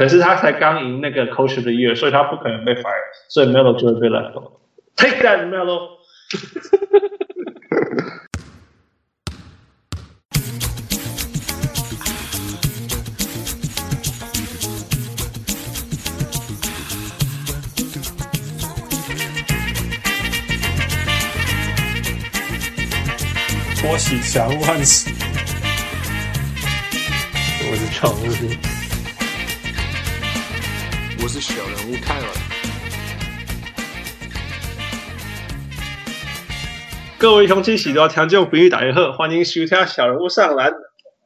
[0.00, 2.84] 可是他才刚赢那个 Coach of the Year，所以他不可能被 fire，
[3.28, 4.58] 所以 Melo 就会被 let go。
[4.96, 5.98] Take that, Melo！
[23.84, 25.10] 我是小人物汉斯，
[27.70, 28.79] 我是常务，
[31.22, 32.26] 我是小人物泰尔。
[37.18, 40.72] 各位乡亲喜多听众朋友大家好，欢迎收听小人物上篮。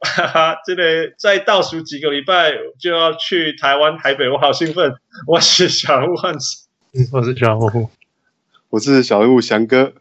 [0.01, 4.93] 哈哈，这里再倒数几个礼拜就要去台湾台北，我好兴奋！
[5.27, 6.67] 我是小人物汉斯，
[7.13, 7.89] 我是小人物，
[8.71, 9.93] 我是小人物翔哥。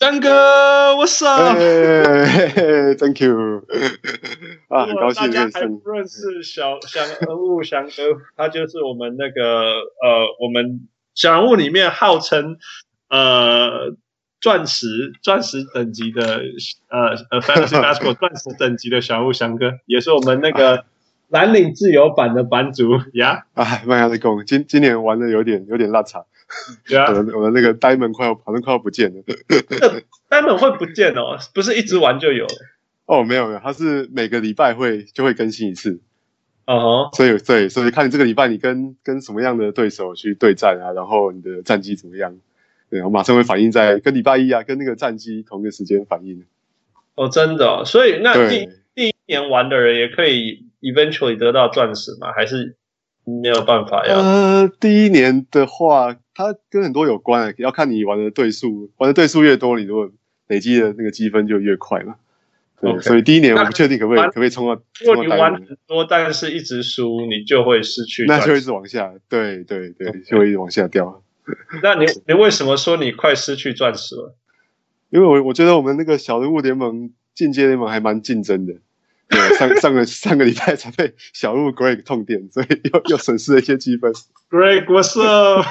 [0.00, 3.64] 翔哥，What's up？Thank you。
[4.70, 5.50] 啊，很高兴认识。
[5.50, 7.90] 大家还不认识小小人物翔哥，
[8.36, 12.58] 他就是我们那个呃，我们小人物里面号称
[13.08, 13.96] 呃
[14.40, 16.42] 钻石钻石等级的
[16.90, 20.84] 呃呃 Fantasy Basketball 钻石等级的小人物翔哥，也是我们那个
[21.26, 23.46] 蓝领自由版的版主呀。
[23.54, 26.24] 啊，慢下来讲，今今年玩的有点有点拉长。
[26.86, 29.22] 对啊，我的我的那个 Diamond 快要好像快要不见了。
[30.30, 31.36] Diamond 会不见哦？
[31.54, 32.46] 不是一直玩就有？
[33.06, 36.00] 哦，没有没有，它是每个礼拜会就会更新一次。
[36.66, 37.16] 哦、uh-huh.
[37.16, 42.36] 所以对，所以看你这个礼拜你跟跟什么样的对手去对战啊，然后你的战绩怎么样？
[42.90, 46.44] 对，我马上会反映在跟礼拜一啊，跟那个战绩同一个时间反映。
[47.14, 47.84] 哦，真的、哦？
[47.84, 52.32] 所以那第第一年玩的人也可以 eventually 得到钻石吗？
[52.32, 52.76] 还是
[53.24, 54.14] 没有办法呀？
[54.14, 56.16] 呃，第一年的话。
[56.38, 60.08] 它跟很多有关，要看你玩的对数，玩的对数越多，你如果
[60.46, 62.14] 累积的那个积分就越快嘛。
[62.80, 63.00] 对，okay.
[63.00, 64.80] 所以第一年我不确定可不可以，可不可以冲到。
[65.04, 68.24] 如果你玩很多，但是一直输，你就会失去。
[68.28, 71.24] 那就会一直往下，对对对.就会一直往下掉。
[71.82, 74.36] 那你你为什么说你快失去钻石了？
[75.10, 78.74] 因为我我觉得我们那个小人物联盟进阶联盟还蛮竞争的。
[79.28, 84.10] 对，上上个上个礼拜才被小鹿 Greg 痛点，所以又又损失了一些积分。
[84.50, 85.66] Greg，what's up？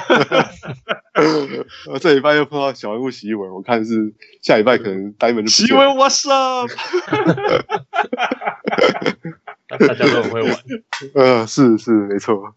[1.90, 6.70] 我这礼拜又碰到小人物习文，我看是下礼拜可能 Diamond 就席文，what's up？
[9.68, 10.56] 大家都很会玩。
[11.14, 12.54] 呃，是是没错。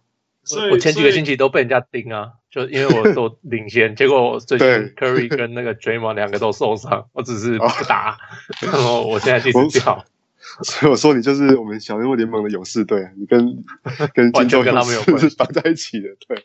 [0.72, 8.18] 我前几个星期都被人家盯啊，就因为我都领先，结果我最近 Curry 跟那个 Draymond 两个都受伤，我只是不打，
[8.62, 10.06] 然后我现在一直掉。
[10.64, 13.64] 所以我说你就是我们小人物联盟的勇士队，你跟
[14.14, 16.08] 跟金州跟他们有关系，绑在一起的。
[16.28, 16.44] 对，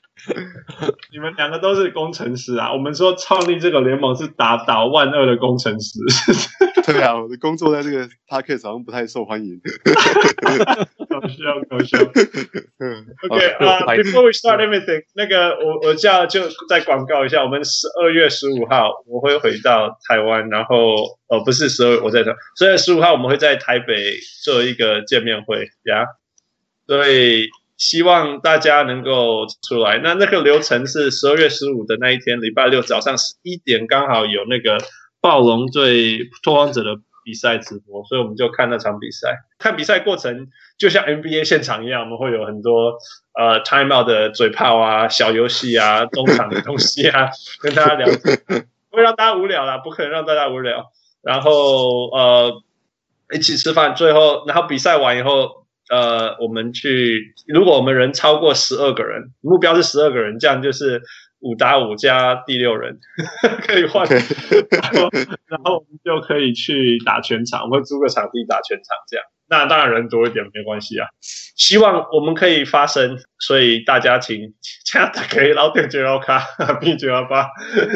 [1.13, 2.73] 你们两个都是工程师啊。
[2.73, 5.99] 我们说创立这个联盟是打倒万恶的工程师。
[6.87, 9.61] 对啊，我的工作在这个 Podcast 好像不太受欢迎。
[11.09, 11.99] 搞笑，搞笑。
[13.29, 20.95] OK 啊、uh,，Before we start everything，那个我我叫就再广告一下，我们十二月十五号我会回到台湾，然后
[21.27, 26.07] 哦不是十二，我在这，十二月十五号我们会在台北做一个见面会呀，yeah?
[26.87, 29.99] 所以希望大家能够出来。
[29.99, 34.79] 那那个流程是十二月十五的那一天，礼拜六早上十一点刚好有那个
[35.27, 36.91] 暴龙对拓荒者的
[37.25, 39.37] 比赛直播，所以我们就看那场比赛。
[39.59, 40.47] 看比赛过程
[40.79, 42.99] 就像 NBA 现场一样，我们会有很多
[43.37, 50.93] 呃 time out 的嘴炮啊、小游戏啊、中场的东西啊，跟大家聊天，不会让大家无聊啦，不可能让大家无聊。
[51.23, 52.63] 然后呃。
[53.35, 61.03] 一起吃饭，最后，然后比赛完以后，呃，我们去，如果我们人超过十二个人，目标是十二个人，这样就是
[61.47, 62.99] 五打五加第六人
[63.63, 64.21] 可以换.然
[64.93, 65.11] 后，
[65.47, 69.25] 然后我们就可以去打全场，我们会租个场地打全场，这样。
[69.49, 71.07] 那当然人多一点没关系啊，
[71.57, 74.41] 希望我们可以发声，所以大家请
[74.85, 76.41] 加打给老点九幺卡
[76.81, 77.47] B 九幺八，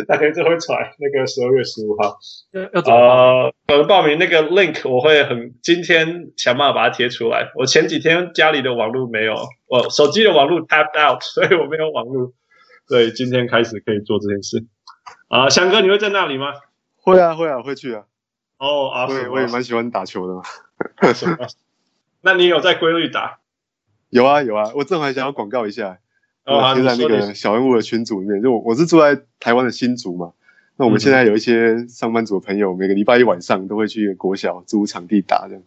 [0.06, 2.16] 大家就会传那个十二月十五号
[2.52, 3.52] 要怎么报？
[3.66, 7.50] 呃，我报名那个 link 我会很今天想办法把它贴出来。
[7.56, 9.34] 我前几天家里的网络没有，
[9.66, 12.32] 我手机的网络 tapped out，所以我没有网络，
[12.90, 14.64] 所以今天开始可以做这件事。
[15.28, 16.46] 啊、呃，翔哥，你会在那里吗？
[16.96, 18.02] 会啊，会啊，会去啊。
[18.58, 20.42] 哦，啊，对，我也蛮喜欢打球的嘛。
[22.22, 23.38] 那你有在规律打？
[24.08, 26.00] 有啊有啊，我正好还想要广告一下。
[26.44, 30.32] 哦，我现在那个小人物的群组里面，就我我是住在台湾的新竹嘛。
[30.74, 35.62] 那我们现在有一些上班族的朋友，每个礼拜一晚上都会去国小租场地打这样。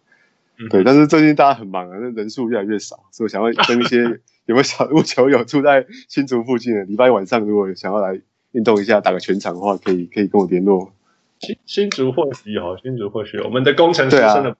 [0.70, 8.20] 对，但是最近大家很忙啊，那人数越来越少，所以我想要跟一些 有没有小人物球友住在新竹附近的，礼拜一晚上如果想要来
[8.52, 10.94] 运动一下，打个全场的话，可以可以跟我联络。
[11.40, 14.56] 新新竹或许有，新竹或许有，我们的工程师真的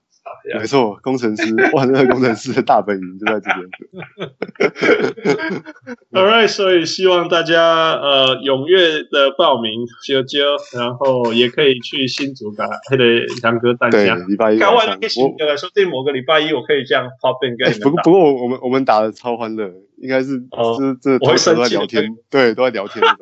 [0.58, 3.68] 没错，工程师，万乐工程师的大本营就在这边。
[6.12, 14.28] All right，所以希望大家呃踊跃的报名啾啾，然后也可以去新竹打还得杨哥单枪。
[14.28, 14.76] 礼拜一说不
[15.74, 17.90] 定某个礼拜一我可以这样 pop in 跟你们打。
[18.02, 23.04] 不不过我们我们打的超欢乐，应该是就是这我都在聊天，对，都在聊天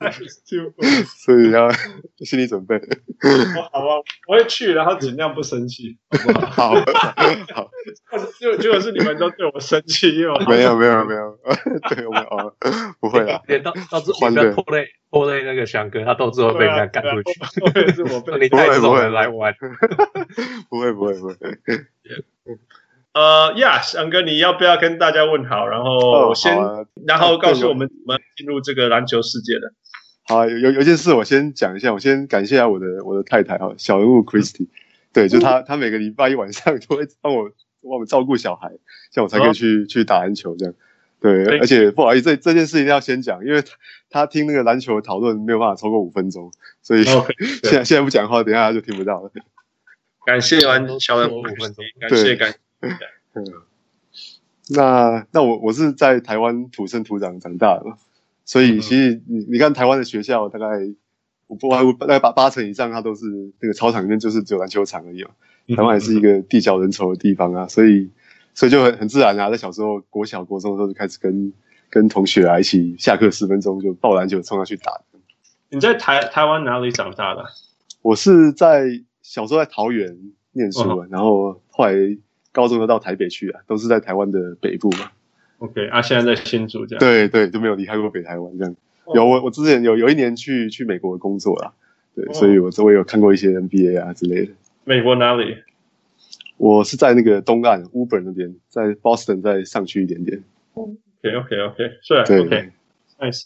[1.24, 1.70] 所以要
[2.24, 2.80] 心理准备。
[3.70, 3.86] 好吧，
[4.28, 5.98] 我会去，然后尽量不生气，
[6.50, 7.14] 好不好？
[7.54, 7.70] 好，好。
[8.40, 11.38] 就结果是你们都对我生气，因为没有，没有，没有。
[11.90, 12.54] 对，我们哦，
[12.98, 13.42] 不会啦。
[13.46, 17.92] 连到到时候你们拖累拖累那个翔哥，他到最后被人家赶出去。
[17.92, 19.54] 是我被你带这种人来玩。
[20.70, 21.34] 不会，不会，不会。
[23.12, 25.66] 呃呀，翔哥，你要不要跟大家问好？
[25.66, 26.56] 然后我先，
[27.06, 29.72] 然后告诉我们怎么进入这个篮球世界的。
[30.30, 34.68] 好、啊，有有有件事我先讲一下，我先感谢一下我的我的太太哈，小人物 Christy，
[35.12, 37.50] 对，就她她每个礼拜一晚上都会 帮我
[37.82, 38.70] 帮我们照顾小孩，
[39.10, 40.74] 这样我才可以去、哦、去打篮球这样。
[41.18, 43.60] 对，而且不好意思，这这件事一定要先讲，因为
[44.08, 47.26] 他听那个篮球的讨论没有办法超过五分钟，所以、哦、
[47.64, 49.32] 现在现在不讲话，等一下他就听不到了。
[50.24, 52.58] 感谢完小人物五分钟，感谢感谢。
[53.34, 53.44] 嗯，
[54.70, 57.96] 那那我我是在台湾土生土长长大的嘛。
[58.50, 60.66] 所以其实你你看台湾的学校，大概
[61.46, 63.26] 我不外乎大概八八成以上，它都是
[63.60, 65.30] 那个操场里面就是只有篮球场而已嘛。
[65.76, 68.10] 台湾也是一个地小人稠的地方啊，所以
[68.52, 71.52] 所以就很很自然啊，在小时候国小国中的时候就开始跟
[71.90, 75.00] 跟同学啊一起下课十分钟就抱篮球冲上去打。
[75.68, 77.44] 你在台台湾哪里长大的？
[78.02, 78.82] 我是在
[79.22, 80.18] 小时候在桃园
[80.50, 81.94] 念书啊，然后后来
[82.50, 85.12] 高中又到台北去啊，都是在台湾的北部嘛。
[85.60, 87.00] OK，啊，现在在新竹这样。
[87.00, 88.74] 对对，就没有离开过北台湾这样。
[89.14, 91.72] 有我我之前有有一年去去美国工作啦，
[92.14, 94.52] 对，所以我周围有看过一些 NBA 啊之类的。
[94.84, 95.56] 美国哪里？
[96.56, 100.42] 我是在那个东岸 Woburn 那边，在 Boston 再上去一点点。
[100.74, 103.44] OK OK OK，是啊，OK，Nice。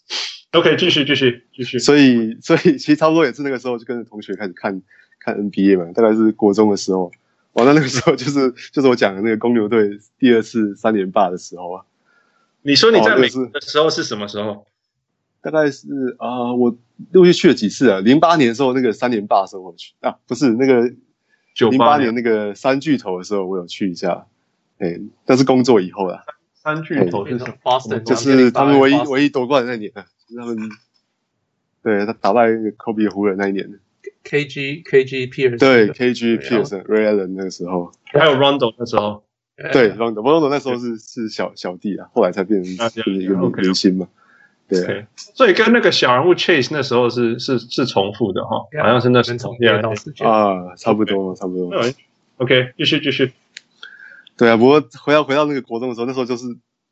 [0.53, 1.79] OK，继续继续继续。
[1.81, 4.81] 所以所以其实差不多也是那个时候就跟着同学开始看
[5.19, 7.11] 看 NBA 嘛，大概是国中的时候。
[7.55, 11.85] 哦，那那个时候就是就是我讲的那个公牛队第二次三连霸的时候啊。
[12.67, 14.51] 你说你在美国的时候是什么时候？
[14.51, 14.65] 哦、
[15.43, 15.87] 大概是
[16.19, 16.75] 啊、呃，我
[17.13, 18.01] 陆续去了几次啊。
[18.01, 20.91] 零八年的时候，那个三连霸的时候我去啊，不是那个
[21.71, 24.27] 零八年那个三巨头的时候，我有去一下。
[24.79, 26.25] 哎，但是工作以后啦。
[26.55, 30.71] 三巨头是什么？Boston 就是他们唯一唯一夺冠的那年啊，就是他们
[31.83, 33.79] 对他打败那个 Kobe 湖人那一年。
[34.25, 39.23] KG KG Pierce 对 KG Pierce Ray Allen 那个时候，还有 Rondo 那时候。
[39.73, 44.09] 对，Rondo，Rondo 那时候是是小小弟啊，后来才变成变成一个明星嘛。
[44.67, 51.71] 对，所以跟那个小人物 Chase 那时候是是是重复的哈，好像是那时重叠啊，差不多差不多。
[52.39, 53.33] OK，继续继续。
[54.37, 56.47] 对啊，不过回到回到那个国中的时候，那时候就是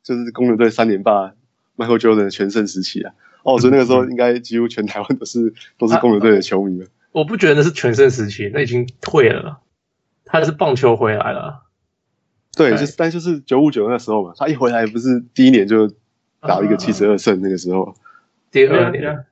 [0.04, 1.32] 就是公牛队三连霸
[1.76, 3.12] ，Michael Jordan 的全盛时期啊。
[3.42, 6.86] 哦，所以那个时候应该几乎全台湾都是都是公牛队的球迷了。
[7.10, 9.58] 我不觉得那是全盛时期，那已经退了，
[10.24, 11.62] 他是棒球回来了。
[12.56, 15.88] 对，就是，但就是九五九那时候嘛，他一回来不是第一年就
[16.40, 17.94] 打了一个七十二胜，那个时候，
[18.50, 19.24] 第二年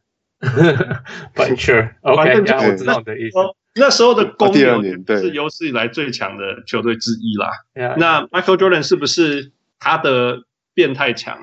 [1.35, 3.37] ，But sure，OK，我知道你的意思。
[3.77, 7.51] 那时候的公牛是有史以来最强的球队之一啦。
[7.99, 10.43] 那 Michael Jordan 是不是他的
[10.75, 11.39] 变态强？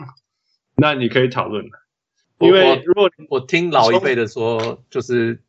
[0.76, 1.64] 那你可以讨论。
[2.40, 5.40] 因为如果我听老一辈的说，就是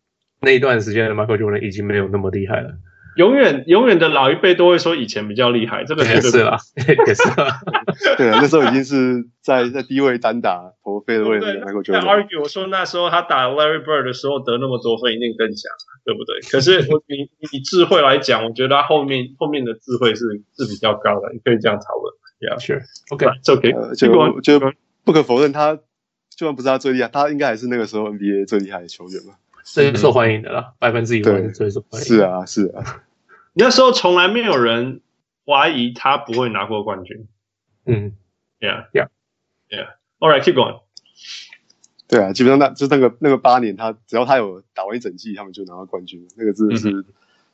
[0.41, 2.79] 那一段时间的 Michael Jordan 已经没有那么厉害了。
[3.19, 7.61] 永远永远的老一辈都会说以前比较厉害，这个也是啦，也是啦。
[8.17, 15.69] 对啊，那时候已经是在在低位单打投飞的位置，能够在 argue 我说那时候他打 Larry Bird 的时候得那么多分，一定更强，
[16.05, 16.39] 对不对？
[16.49, 20.25] 可是我以以智慧来讲，我觉得他后面后面的智慧是
[20.57, 22.15] 是比较高的，你可以这样讨论。
[22.41, 24.73] Yeah，sure，OK，OK，就就
[25.03, 29.35] 不可否认，他就算不是他最厉害，他应该还是那个时候 NBA 最厉害的球员嘛，
[29.65, 32.07] 最受欢迎的啦，百分之一万最受欢迎。
[32.07, 33.03] 是啊，是啊。
[33.55, 35.01] 那时候从来没有人
[35.45, 37.27] 怀疑他不会拿过冠军。
[37.87, 38.13] 嗯
[38.61, 39.89] ，Yeah，Yeah，Yeah。
[40.19, 40.81] All right，keep going。
[42.09, 46.27] 对啊，基本上那就那个那个八年，他只要他有打完一整季，他们就拿到冠军。
[46.37, 47.05] 那个真的是，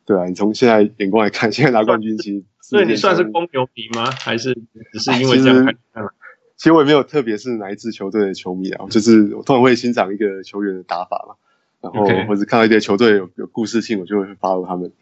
[0.05, 4.11] 对啊，你从现在眼光来看， 现在拿冠军其实，所以你算是公牛迷吗？
[4.11, 4.55] 还是
[4.93, 6.05] 只是因为这样看？
[6.57, 11.35] 其实我也没有特别是哪一支球队的球迷啊，就是我通常会欣赏一个球员的打法嘛，
[11.81, 14.93] 然后或者看到一些球队有有故事性，我就会 follow 他们。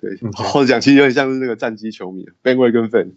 [0.00, 3.12] 对，或者讲，其实有点像是那个战机球迷，bandwagon fan，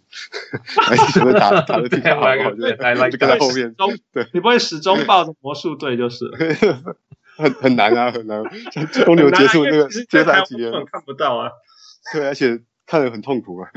[0.90, 3.74] 来球队打打的挺好，来来就跟在后面。
[4.12, 6.38] 对，你不会始终抱着魔术队就是了。
[7.36, 8.42] 很很难啊，很难。
[9.06, 11.50] 公牛结束那个接下来几年看不到啊。
[12.12, 13.68] 对，而且看得很痛苦啊。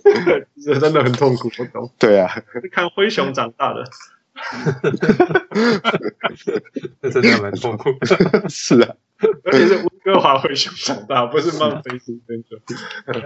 [0.64, 1.90] 这真的很痛苦，我懂。
[1.98, 2.30] 对啊，
[2.72, 3.84] 看灰熊长大的。
[7.02, 7.90] 这真的蛮痛苦。
[8.48, 8.94] 是啊，
[9.44, 12.58] 而且是温哥华灰熊长大， 不是曼菲斯灰熊。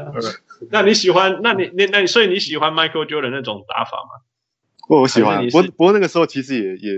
[0.70, 1.40] 那你喜欢？
[1.42, 4.22] 那你你那你所以你喜欢 Michael Jordan 那种打法吗？
[4.88, 6.94] 我我喜欢，不过不过那个时候其实也也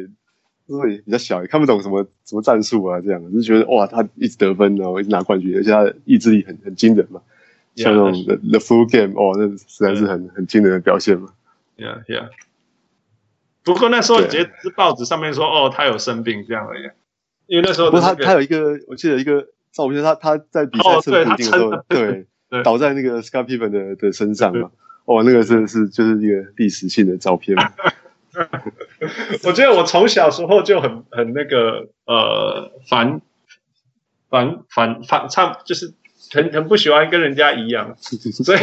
[0.67, 7.23] 因为比较小，也看不懂什么什么战术啊，这样就是觉得哇，他一直得分，然后一直拿冠军，而且他意志力很很惊人嘛，
[7.77, 11.33] 像那种 The The Full Game，哦，那实在是很很惊人的表现嘛。
[11.79, 12.29] Yeah, yeah.
[13.63, 16.91] 不过那时候截止报纸上面说，哦，他有生病这样而已。
[17.49, 22.27] 因为那时候，不过他他有一个，我记得一个照片，他他在比赛的时候， 对，
[22.63, 24.71] 倒在那个 Scott Pippen 的的身上嘛。
[25.07, 27.57] 哦，那个真的是就是一个历史性的照片。
[29.45, 33.21] 我觉得我从小时候就很很那个呃反
[34.29, 35.95] 反反反唱，就是
[36.31, 38.59] 很很不喜欢跟人家一样， 所以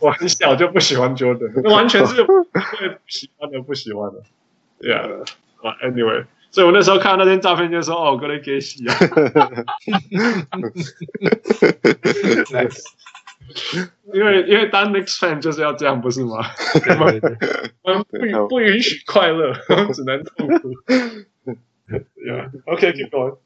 [0.00, 4.22] 我很小就不喜欢 Jordan，那完全是因为不喜欢的不喜欢的。
[4.80, 5.04] 对啊
[5.82, 6.24] ，Anyway，
[6.54, 8.94] 所以我那时候看到那张照片就说哦，格雷给洗啊。
[14.12, 16.36] 因为因为当 Knicks fan 就是要这样，不是吗？
[17.82, 18.18] 我们不
[18.48, 19.52] 不允许快乐，
[19.92, 20.72] 只能痛苦。
[22.66, 23.36] OK，keep going。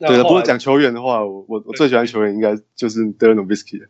[0.00, 3.84] 对了，不过讲球员的话，我我我最喜欢球员应该就是 Dirk Nowitzki。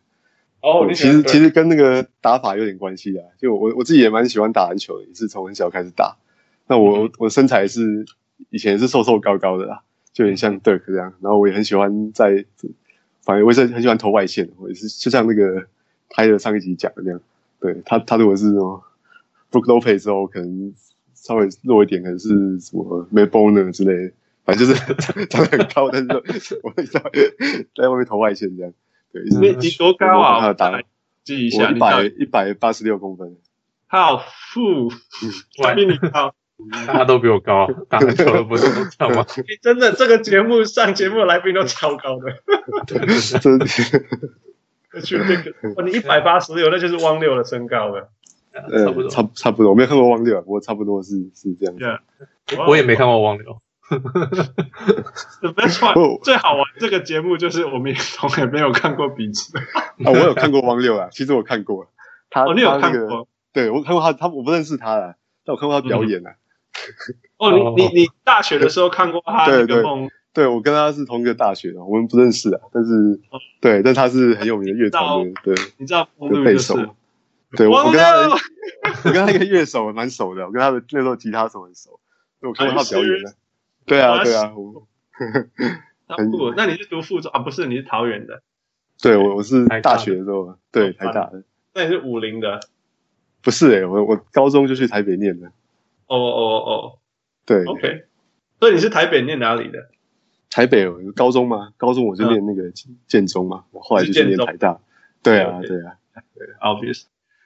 [0.61, 3.23] 哦，其实其实跟那个打法有点关系啊。
[3.39, 6.17] 就我我自己也蛮喜欢打篮球的，也是从很小开始打。
[6.69, 8.05] 那我我身材是
[8.49, 9.81] 以前是瘦瘦高高的啦，
[10.13, 11.13] 就有点像 Dirk 这样。
[11.19, 12.45] 然后我也很喜欢在。
[13.21, 15.67] 反正我是很喜欢投外线，我也是就像那个
[16.09, 17.21] 泰勒上一集讲的那样，
[17.59, 18.81] 对他他如果是什么
[19.51, 20.73] Brook Lopez 之后，可能
[21.13, 24.13] 稍微弱一点，可能是什么 Matt Bonner 之类的，
[24.45, 24.93] 反正就是
[25.27, 26.01] 长得很高，但
[26.39, 27.03] 是我在
[27.75, 28.73] 在外面投外线这样。
[29.11, 30.47] 对，你你多高啊？
[30.47, 30.81] 我打
[31.23, 33.37] 记一下，一百一百八十六公分。
[33.85, 34.23] 好，
[34.53, 34.89] 负，
[35.61, 36.33] 我比你高。
[36.87, 39.25] 大家都比我高，打篮球的不是这样吗？
[39.63, 42.33] 真的，这个节目上节目的来宾都超高的。
[43.39, 43.65] 真的。
[45.03, 48.09] 去那个，你一百八十六，那就是汪六的身高了。
[48.51, 49.69] 差不多，差差不多。
[49.69, 51.99] 我没有看过汪六，不过差不多是是这样。
[52.67, 53.61] 我也没看过汪六。
[53.89, 59.57] The best part，最好玩这个节目就是我们从来没有看过彼此。
[59.57, 59.63] 啊，
[60.11, 61.89] 我有看过汪六啊，其实我看过。
[62.31, 63.27] 他，你有看过？
[63.53, 66.33] 对，我看过他，他我不认识他啊，但我看过他表演啊。
[67.37, 70.09] 哦，你你你大学的时候看过他那个梦？
[70.33, 73.19] 对，我跟他是同一个大学的，我们不认识啊，但是
[73.59, 76.07] 对，但他是很有名的乐团的，对，你知道
[76.43, 76.75] 贝手？
[77.57, 78.29] 对，我跟他，
[79.05, 81.99] 我跟他一个乐手蛮熟的，我跟他的那时候吉他手很熟，
[82.41, 83.33] 我看过他表演的。
[83.85, 84.53] 对啊，对啊。
[86.09, 86.53] 很酷。
[86.55, 87.39] 那你是读附中啊？
[87.39, 88.43] 不是，你是桃园的。
[89.01, 91.43] 对，我我是大学的时候，对，台大的。
[91.73, 92.59] 那你是武陵的？
[93.41, 95.51] 不是诶，我我高中就去台北念的。
[96.17, 96.99] 哦哦哦，
[97.45, 98.05] 对，OK，
[98.59, 99.89] 所以你是台北念哪里的？
[100.49, 101.73] 台北高中吗？
[101.77, 102.71] 高中我就念那个
[103.07, 104.79] 建中嘛，我后来就去念台大。
[105.21, 105.95] 对啊，对啊，
[106.35, 107.03] 对，obvious。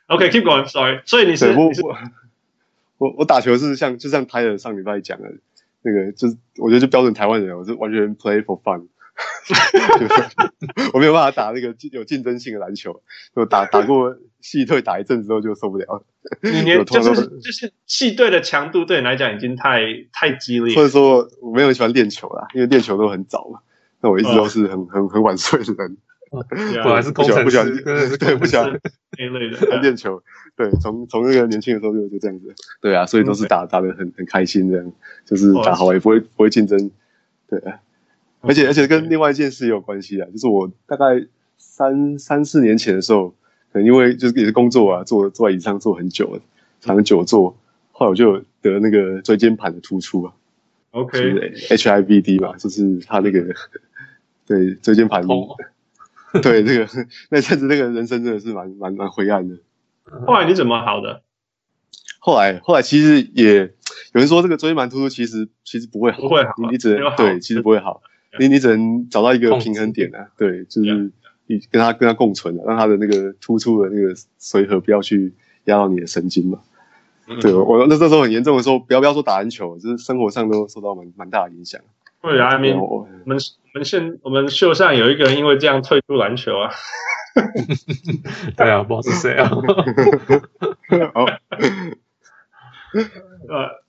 [0.07, 1.01] OK，keep going，sorry。
[1.05, 1.69] 所以你是我
[2.97, 5.33] 我 我打球是像就像泰勒上礼拜讲的，
[5.81, 8.87] 那个就是我觉得就标准台湾人，我是完全 play for fun。
[10.93, 13.01] 我没有办法打那个有竞争性的篮球，
[13.35, 16.03] 就打打过系队打一阵之后就受不了了。
[16.41, 23.59] 你连 就是就是系队的强度对你来讲已经太太激烈，或者说我没有很喜欢练球啦，因为练球都很早嘛。
[24.01, 25.97] 那我一直都是很很很晚睡的人，
[26.31, 27.71] 我还是工程师，不喜欢
[28.19, 28.67] 对不喜欢
[29.19, 30.21] A 类的 练球。
[30.55, 32.53] 对，从从那个年轻的时候就就这样子。
[32.81, 34.91] 对啊，所以都是打打的很很开心这样，
[35.25, 36.91] 就是打好也不会不会竞争。
[37.47, 37.79] 对啊。
[38.43, 41.25] 而且而且跟另外一件事也有关系啊，就是我大概
[41.57, 43.29] 三三四年前的时候，
[43.71, 46.41] 可能因为就是也是工作啊，坐坐在椅子上坐很久了，
[46.81, 47.57] 常常久坐，
[47.93, 50.33] 后来我就得那个椎间盘的突出啊
[50.91, 53.45] ，OK，HIVD 吧，就是他那个
[54.45, 55.25] 对椎间盘，
[56.43, 56.87] 对这个
[57.29, 59.55] 那阵子那个人生真的是蛮蛮蛮灰暗的。
[60.27, 61.21] 后来你怎么好的？
[62.19, 63.69] 后来后来其实也有
[64.13, 68.01] 人说这个椎间盘突出其实其实不会好，不会好，你只能对，其实不会好。
[68.39, 71.11] 你你只能找到一个平衡点啊，对，就是
[71.45, 75.33] 你跟他跟他共存啊，让他的那个突出的那个随和不要去
[75.65, 76.59] 压到你的神经嘛。
[77.41, 81.79] 对，我那那时候很严重的时候，不要不要说打篮球，就是生活上都受到蛮蛮大的影响。
[82.21, 83.37] 对啊，I mean，我们
[83.73, 86.71] 我们现我们秀上有一个人因为这样退出篮球啊。
[88.55, 89.49] 对啊，不知道是谁啊。
[91.15, 91.25] 好。
[93.49, 93.82] 呃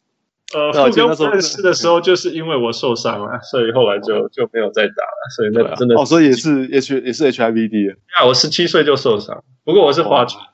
[0.54, 5.28] 呃，我跟我认识的时候，就是因为我受伤了，所以后来就就没有再打了。
[5.36, 7.96] 所以那真的哦，所以也是 H 也是 HIVD 啊。
[8.20, 10.44] 啊，我十七岁就受伤，不过我是划船，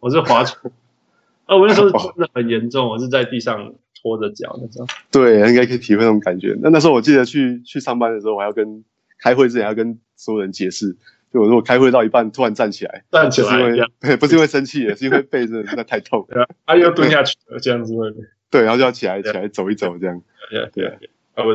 [0.00, 0.72] 我是划船。
[1.46, 4.86] 啊，我那时候真的很严重，我是在地上拖着脚那种。
[5.10, 6.56] 对，应该可以体会那种感觉。
[6.62, 8.84] 那那时候我记得去去上班的时候，我还要跟
[9.20, 10.94] 开会之前要跟所有人解释，
[11.32, 16.28] 就我如果开会到一半突然站起来，站起来，是因为 不是因为生气，是因为背真的那太痛，
[16.66, 17.94] 啊，又蹲下去了这样子。
[18.50, 20.22] 对，然后就要起来起来走一走这样。
[20.50, 21.10] 对对。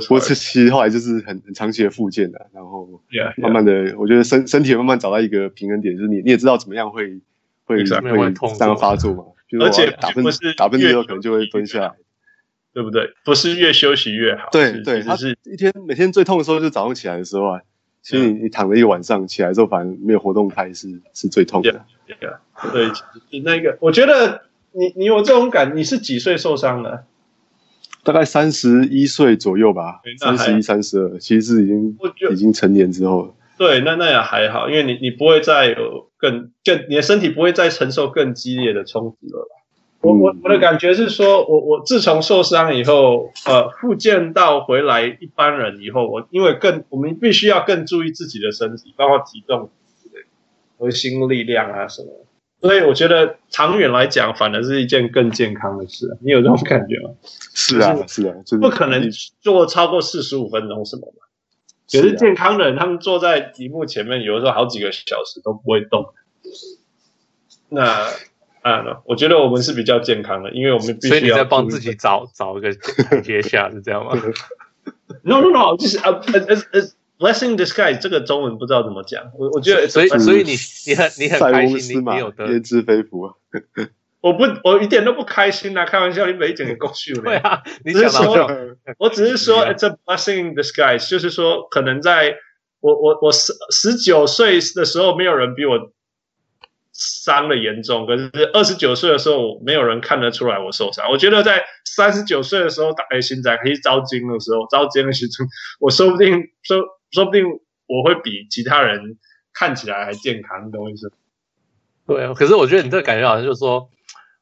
[0.09, 2.87] 我是其实后来就是很很长期的复健的，然后
[3.35, 7.19] 慢慢的，我觉得身身体慢慢找到一个平衡点，就是你你也知道怎么样会
[7.65, 7.95] 会会这
[8.65, 9.25] 样发作嘛。
[9.59, 11.91] 而且打喷嚏打喷嚏之后可能就会蹲下来，
[12.73, 13.13] 对不对？
[13.25, 14.47] 不是越休息越好。
[14.51, 17.61] 对对，他是一天每天最痛的时候就早上起来的时候啊。
[18.01, 21.85] 其实你你躺了一个晚上起来之后，反正没有活动开是是最痛的。
[22.71, 24.41] 对，那个我觉得
[24.73, 27.05] 你你有这种感，你是几岁受伤的？
[28.03, 31.97] 大概三十一岁左右吧，三十一、三十二，其实是已经
[32.31, 33.33] 已经成年之后了。
[33.57, 39.47] 对，那那也还好，因为你你不会再有更更，你的身体不会再承受更激烈的冲击了。
[40.01, 49.69] 我我我的感觉是说，我我自从受伤以后，呃，复健到回来一般人以后，我因为更我们必须要更注意自己的身体，包括体重、
[50.77, 52.09] 核心力量啊什么。
[52.63, 56.17] 所以我觉得长远来讲，反而是一件更健康的事。
[56.21, 57.11] 你有这种感觉吗？
[57.53, 61.23] 是啊，是啊，不可能做超过四十五分钟什么嘛。
[61.91, 66.13] 可是健康的人，他们坐在屏幕前面，有的时候好几个小时都不会动。
[67.69, 68.07] 那。
[68.63, 71.09] 啊，我觉得我们是比较健康的，因为我们必须要。
[71.09, 74.13] 所以你在帮自己找找一个台阶下，是这样吗
[75.23, 79.23] ？No No No，就是啊，as as blessing in disguise，这个中文不知道怎么讲。
[79.37, 80.55] 我我觉得，所以所以你
[80.87, 83.33] 你很你很开心，你你有得焉知非福啊？
[84.21, 85.85] 我不，我一点都不开心啊！
[85.85, 87.21] 开玩笑，你每一整个过去了。
[87.23, 88.49] 对啊，你只是说，
[88.97, 92.35] 我只是说，it's a blessing in disguise，就是说，可能在
[92.79, 95.91] 我我我十十九岁的时候，没有人比我。
[96.95, 101.09] 伤的严重，可是二十九岁的时候，没有人看得出来我受伤。
[101.09, 105.45] 我觉得在三十九岁的时候打开心脏，可以招金的时候，招金的时候，
[105.79, 106.77] 我说不定说
[107.13, 107.45] 说不定
[107.87, 109.17] 我会比其他人
[109.53, 111.13] 看起来还健康，你懂我意思？
[112.05, 113.89] 对啊，可是我觉得你这个感觉好像就是说。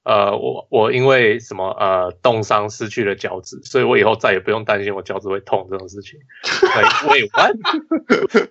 [0.04, 6.20] 呃，我我因为什么呃冻伤失去了脚趾，所以我以后再也不用担心我脚趾会痛这种事情。
[7.08, 7.56] 喂， what？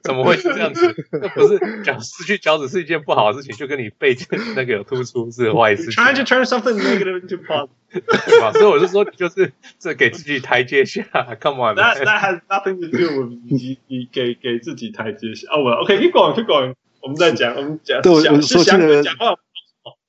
[0.05, 0.95] 怎么会是这样子？
[1.11, 4.17] 那不是脚失去脚趾是一件不好的事情，就跟你背
[4.55, 5.93] 那个有突出是坏事情。
[5.93, 7.69] Trying to turn something negative into positive。
[7.91, 8.53] 对吧？
[8.53, 11.03] 所以我就说，就是这给自己台阶下。
[11.41, 11.75] Come on。
[11.75, 15.49] That that has nothing to do with 你你给给自己台阶下。
[15.51, 16.75] 哦，我 OK，keep going，keep going。
[17.03, 18.01] 我们再讲，我们讲。
[18.03, 19.35] 对，我说现在讲话。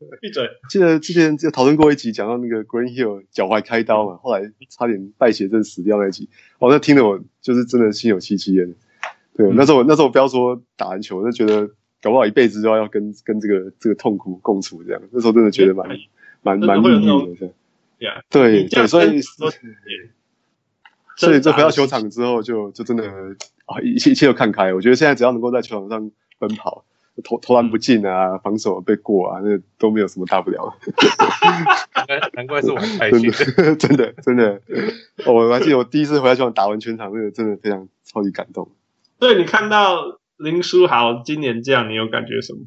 [0.19, 0.49] 闭嘴！
[0.69, 6.29] 记得之前就讨论过一集，讲到那个 Green Hill 脚踝开刀嘛，后来差点败血症死掉那一集。
[6.59, 8.73] 哦，那听得我就是真的心有戚戚焉。
[9.35, 11.69] 对，嗯、那时候我那时候我不要说打篮球，我就觉得
[12.01, 15.01] 搞不好一辈子都要要跟跟这个这个痛苦共处这样。
[15.11, 15.87] 那时候真的觉得蛮
[16.41, 17.49] 蛮蛮抑郁的。
[18.29, 23.03] 对对，所以所以这回到球场之后就，就就真的
[23.65, 24.73] 啊，一切一切都看开。
[24.73, 26.83] 我觉得现在只要能够在球场上奔跑。
[27.24, 32.32] 投投篮不进啊，防守被过啊，那都没有什么大不了的。
[32.34, 33.32] 难怪是我开心，
[33.78, 34.62] 真的 真的。
[35.26, 38.71] 我还记得我第一次回来球场打完全场，那个真的非常超级感动。
[39.19, 42.60] 对，你看到林书豪今年这样，你有感觉什么？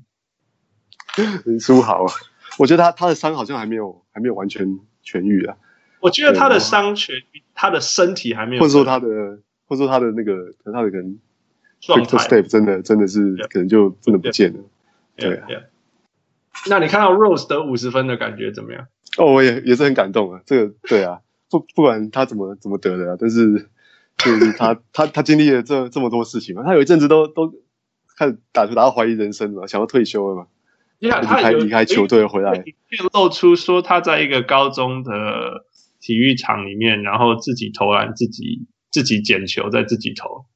[1.45, 2.13] 林书豪啊，
[2.59, 5.57] 我觉得他他的伤好像还没有还没有完全痊愈啊。
[6.01, 9.09] 我觉得他的伤痊愈，他的身体还没有，或者说他的，
[9.67, 11.19] 或者说他的那个，可能他的可能。
[11.87, 14.61] Quick step 真的真的是可能就真的不见了，
[15.17, 15.47] 对啊。
[16.69, 18.87] 那你看到 Rose 得五十分的感觉怎么样？
[19.19, 20.41] 哦，我也也是很感动啊。
[20.47, 21.21] 这个对啊，
[21.51, 23.69] 不不管他怎么怎么得的啊，但是
[24.17, 27.53] 就是他他他经历了这这么多事情嘛，他有一阵子都都
[28.17, 30.47] 开始打打到怀疑人生嘛，想要退休了嘛。
[31.01, 32.65] 你看他离开球队回来，
[33.13, 35.11] 露出说他在一个高中的
[36.01, 40.47] 体育场里面，然后自己投篮，自己自己捡球，再自己投。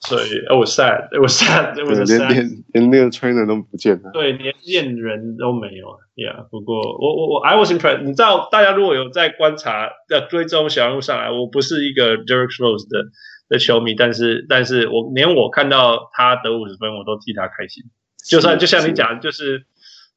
[0.00, 2.28] 所以，it was sad, it was sad, it was sad.
[2.28, 4.10] 连连那个 trainer 都不见了。
[4.12, 5.98] 对，连练人都没有了。
[6.14, 8.02] Yeah，不过我我我，I was impressed。
[8.02, 13.06] 你知道，大家如果有在观察、在追踪小人物上来，我不是一个 Derrick Rose 的
[13.48, 17.82] 的球迷，但是，但是我连我看到他得五十分，我都替他开心。
[18.24, 19.64] 就算就像你讲，就是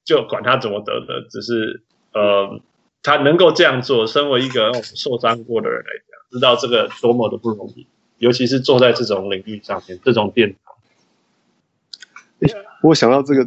[0.05, 2.61] 就管他怎么得的，只是呃，
[3.01, 7.87] 他能够这样做，身为一个受伤过的人来讲，知道这个多么的不容易。
[8.21, 10.75] 尤其是坐在这种领域上面，这种殿堂。
[12.83, 13.45] 我想到这个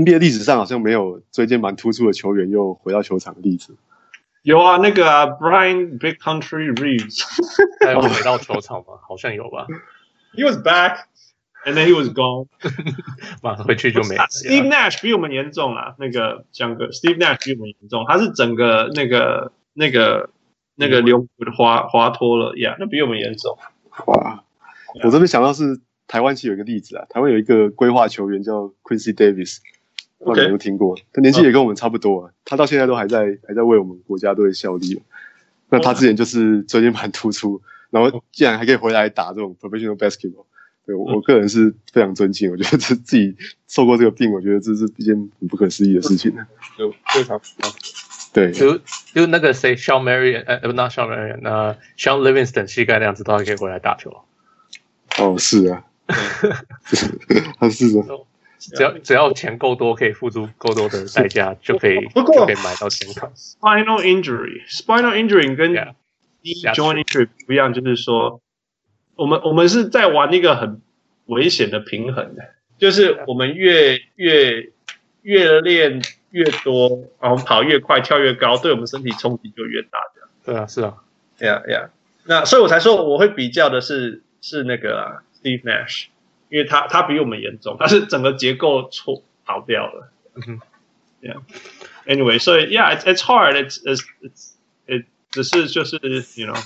[0.00, 3.76] NBA 历史上好像没有最近蛮突出的球员又回到球场的例子。
[4.42, 7.20] 有啊，那个啊，Brian Big Country Reeves，
[7.84, 8.94] 他有回到球场吗？
[9.08, 9.66] 好像有吧。
[10.34, 11.06] He was back,
[11.64, 12.46] and then he was gone。
[13.42, 14.14] 马上回去就没。
[14.16, 20.30] Steve Nash 比我们严重啦，那个江哥，Steve Nash 比我们严重，他是整个那个那个
[20.76, 23.58] 那个流滑滑脱了呀，yeah, 那比我们严重。
[24.06, 24.44] 哇，
[25.04, 29.58] 我这边想到是台湾其实有一个例子啊，台湾有一个规划球员叫 Quincy Davis。
[30.18, 32.32] 我可能有听过，他年纪也跟我们差不多啊。
[32.42, 35.02] 他到现在都还在还在为我们国家队效力。
[35.68, 40.46] 那他之前就是椎间盘突出，然后竟然还可以回来打这种 professional basketball，
[40.86, 42.50] 对我我个人是非常尊敬。
[42.50, 43.36] 我觉得这自己
[43.68, 46.34] 受过这个病，我觉得这是一件很不可思议的事情。
[46.78, 47.38] 就非常
[48.36, 48.78] 对，就
[49.14, 54.10] 就那个谁，Shawn Marion，呃，不，not Shawn Marion，那 Shaun Livingston 膝盖那样子都还可以回来打球。
[55.18, 55.84] 哦，是啊，
[57.58, 58.02] 他 是的。
[58.58, 63.32] 只要只要钱够多，可以付出够多的代价，就可以就可以买到健康。
[63.34, 65.72] Spinal injury，spinal injury 跟
[66.74, 68.42] joint injury 不一样，就是说，
[69.14, 70.82] 我们我们是在玩一个很
[71.26, 72.42] 危险的平衡的，
[72.78, 74.70] 就是我们越越
[75.26, 79.98] 越练越多，然后跑越快，跳越高，对我们身体冲击就越大。
[80.14, 80.30] 这样。
[80.44, 80.94] 对啊，是啊
[81.38, 81.88] ，Yeah Yeah。
[82.24, 86.06] 那所以我才说我会比较的是是那个、啊、Steve Nash。
[86.48, 90.12] 因为他他比我们严重，他是整个结构错跑掉了。
[90.36, 90.60] 嗯哼
[91.20, 91.40] ，Yeah.
[92.06, 93.56] Anyway，所以 Yeah，it's it's hard.
[93.56, 94.52] It's it's it's
[94.86, 95.96] it 只是就是
[96.40, 96.56] you know，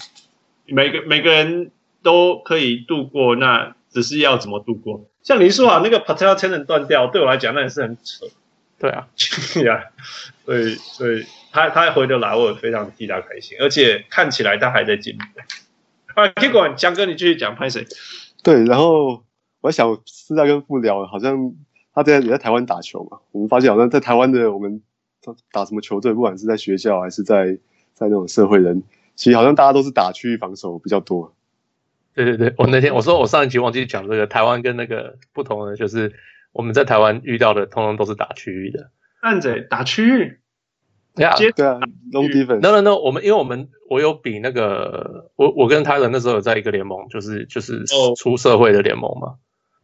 [0.66, 1.70] 每个每个人
[2.02, 5.06] 都可以度过，那只是要怎么度过。
[5.22, 8.26] 像林书豪那个 patella tendon 断掉，对我来讲那也是很扯。
[8.80, 9.06] 对啊
[10.44, 15.24] 所以所以他他回得来，我也非常替他开心，而且看起来他还在进步。
[16.20, 17.86] 啊，结果江哥你继续讲，拍谁？
[18.42, 19.22] 对，然后。
[19.62, 21.54] 我想私下跟父聊，好像
[21.92, 23.18] 他在也在台湾打球嘛。
[23.30, 24.80] 我们发现好像在台湾的我们
[25.52, 27.58] 打什么球队，不管是在学校还是在
[27.92, 28.82] 在那种社会人，
[29.16, 31.34] 其实好像大家都是打区域防守比较多。
[32.14, 36.14] 对对对，我那天我说我上一集忘记讲这个台湾跟那个不同的，就是
[36.52, 38.90] 我们在台湾遇到的，通通都是打区域的。
[39.20, 40.40] 按着打区域，
[41.14, 41.80] 对啊，对啊
[42.12, 42.60] ，long defense。
[42.60, 47.84] No no no，我们因为我们我有比那个我我跟 Tyler 那时候有在一个联盟，就是就是
[48.16, 49.36] 出社会的联盟嘛。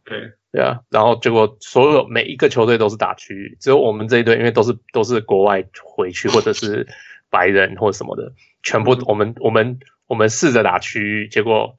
[0.03, 0.33] 对。
[0.49, 6.87] 对啊，然后结果所有每一个球队都是打区域，只有我们这一队，因为都是都是国外回去或者是
[7.29, 9.77] 白人或什么的，全部我们我们
[10.07, 11.76] 我们试着打区域，结果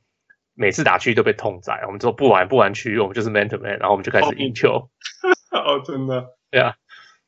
[0.59, 1.85] 每次打区域都被痛宰。
[1.87, 4.91] 我们说不玩不玩区域，我们就是 man to man，然后我们就开始赢球。
[5.53, 6.27] 哦，真的？
[6.51, 6.75] 对啊。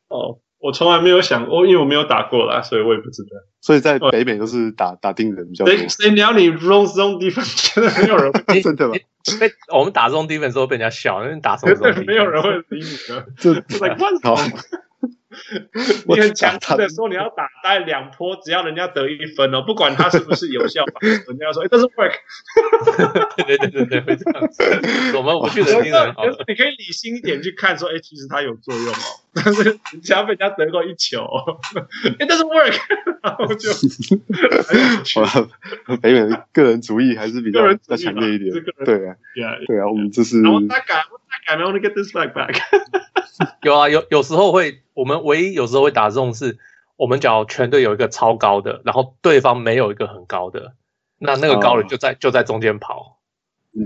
[0.08, 3.28] 哦，我从来没有想过，因为我没有打过啦，所以我也不知道。
[3.60, 5.74] 所以在北美都是打打定人比较多。
[5.74, 7.70] 谁谁鸟你 zone zone defense？
[7.74, 8.94] 真的没有人会真的吗？
[9.38, 13.26] 被我们打这种 defense 的时候被人家笑，因为打什么东西没有人会理你的。
[13.38, 14.34] 就在关头，
[16.06, 22.12] 你很强势的说你要打大概两波，只要人家得一分哦，不管他是不是有效，人家说哎，这是 work。
[23.46, 24.62] 对对对对会这样子。
[25.16, 29.20] 我们不去冷静人好，你可以理性一点去看，说哎，其实它有作用哦。
[29.32, 31.24] 但是只要被人家得过一球，
[32.18, 32.76] 哎，这是 work，
[33.22, 33.70] 然后就。
[35.98, 38.52] 北美个人主义还是比较比较强烈一点。
[38.84, 39.16] 对啊，
[39.66, 40.42] 对啊，我们这是。
[41.56, 42.60] ，I want to get this back back。
[43.62, 46.58] 有啊，有有时候会，我们唯一有时候会打这种是，
[46.96, 50.74] 我们假如全队有一个超高的，然后对方没有一个很高的，
[51.18, 52.18] 那那个高的就在、oh.
[52.20, 53.18] 就在中间跑，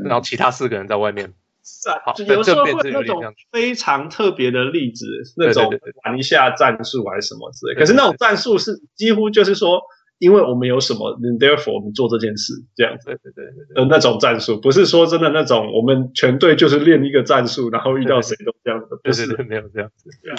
[0.05, 1.33] 然后其他四个人在外面。
[1.65, 5.73] 是啊，有时候会那种非常特别的例子，那种
[6.05, 7.75] 玩一下战术还是什么之类。
[7.75, 9.83] 可是那种战术是几乎就是说。
[10.25, 14.59] 因为我们有什么，therefore 我们做这件事，这样子，对对对对，呃，那种战术。
[14.59, 20.37] 不是说真的那种，我们全队就是练一个战术， 然后遇到谁都这样子，对对对，没有这样子，对啊。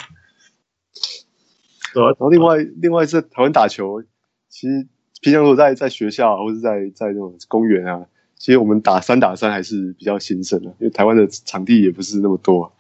[1.93, 4.01] 然后另外另外是台湾打球，
[4.49, 4.87] 其实
[5.21, 8.07] 平常如果在在学校或者在在那种公园啊，
[8.39, 12.73] 其实我们打三打三还是比较兴盛的，因为台湾的场地也不是那么多，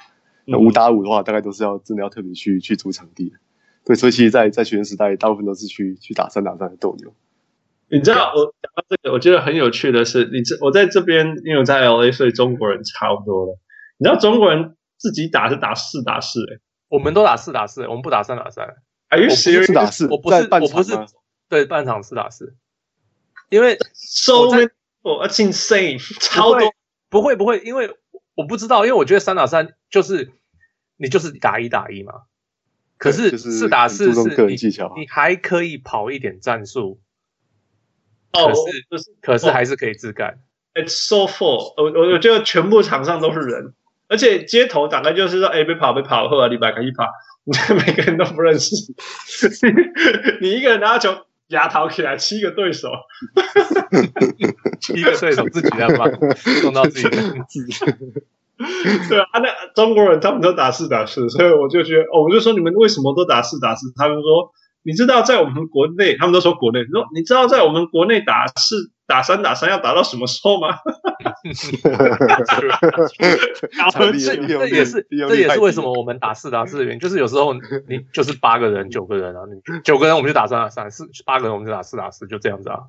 [0.45, 3.31] 那五打五的话，大概都是要真的要特别去去租场地。
[3.85, 7.13] 对，所以其实在，在在学生时代，大部分都是去去打三打三的斗牛。
[7.87, 13.59] 你知道，我讲到这个，我觉得很有趣的是，你这我在这边，因为我在 LA，所以中国人差不多了。
[13.97, 16.57] 你知道中国人自己打是打四打四，哎，
[16.89, 18.67] 我们都打四打四，我们不打三打三。
[19.09, 19.67] Are you serious？
[19.67, 20.97] 四打四，我不是，我不是，
[21.47, 22.55] 对，半场四打四。
[23.49, 24.67] 因为 so many
[25.03, 26.73] people，it's insane，超多。
[27.09, 27.95] 不会不会，因为
[28.33, 30.33] 我不知道，因为我觉得三打三就是
[30.97, 32.23] 你就是打一打一嘛。
[33.05, 34.55] 可是四打四是你，
[34.97, 36.99] 你还可以跑一点战术。
[38.33, 38.51] 哦，
[38.89, 40.39] 可是可是还是可以自干。
[40.73, 43.73] It's so full，我我我觉得全部场上都是人，
[44.07, 47.05] 而且街头大概就是说，哎，别跑别跑，后来你摆开一跑，
[47.45, 48.75] 你每个人都不认识。
[50.41, 52.89] 你一个人拿球，牙逃起来七个对手，
[54.81, 56.05] 七个对手自己来吧，
[56.63, 57.73] 弄到自己的自己。
[59.09, 63.91] 对啊，那中国人他们都打四打四，所以我就觉得，哦，我就说你们为什么都打四打四？
[63.95, 64.51] 他们说，
[64.83, 70.69] 你知道在我们国内，他们都说国内，你说你知道在我们国内打四打三打三要打到什么时候吗？
[73.91, 74.07] 这
[74.57, 77.61] 这也是这也是为什么我们打四打四的原因，就是有时候你
[78.13, 82.79] 就是八个人九个人啊，你九个人我们就打三打三，四八个人我们就打四打四，就这样子啊。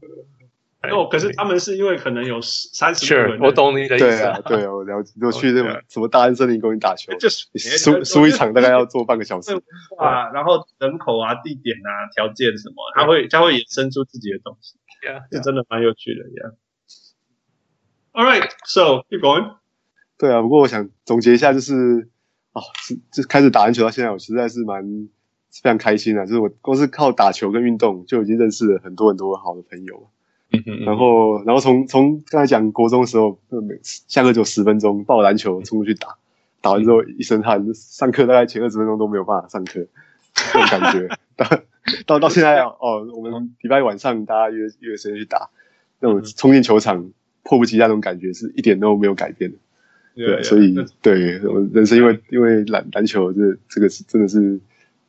[0.94, 4.06] 哦，可是他们是因为可能有三十个人，我懂你的意思。
[4.06, 5.12] 对啊，对啊，我了解。
[5.20, 9.52] 就去那种什么大安森林公园打球，就输输一场大概要坐半个小时
[9.98, 10.30] 啊。
[10.32, 14.76] 然后人口啊、地点啊、条件什么，他会他会衍生出自己的东西。
[15.30, 16.52] 是真的蛮有趣的呀。
[18.12, 19.56] All right, so keep going.
[20.18, 22.08] 对啊，不过我想总结一下，就是
[22.52, 22.62] 哦，
[23.12, 24.82] 就开始打篮球到现在，我实在是蛮
[25.52, 26.24] 非常开心啊。
[26.24, 30.10] 就是我光是靠打球跟运动，就已经认识了很多很多好的朋友。
[30.52, 30.80] 嗯嗯。
[30.84, 36.16] 然后，然后从从刚才讲国中的时候，每次下课就十分钟抱篮球冲出去打，
[36.60, 39.86] 打完之后一身汗，上课大概前二十分钟都没有办法上课，
[40.34, 41.08] 这种感觉。
[42.04, 45.50] 到到现在哦，我们礼拜晚上大家约约时间去打，
[46.00, 47.10] 那种冲进球场
[47.44, 49.58] 迫不及待那种感觉是一点都没有改变的。
[50.16, 54.58] 对，所以对我人生因为因为篮篮球这这个是真的是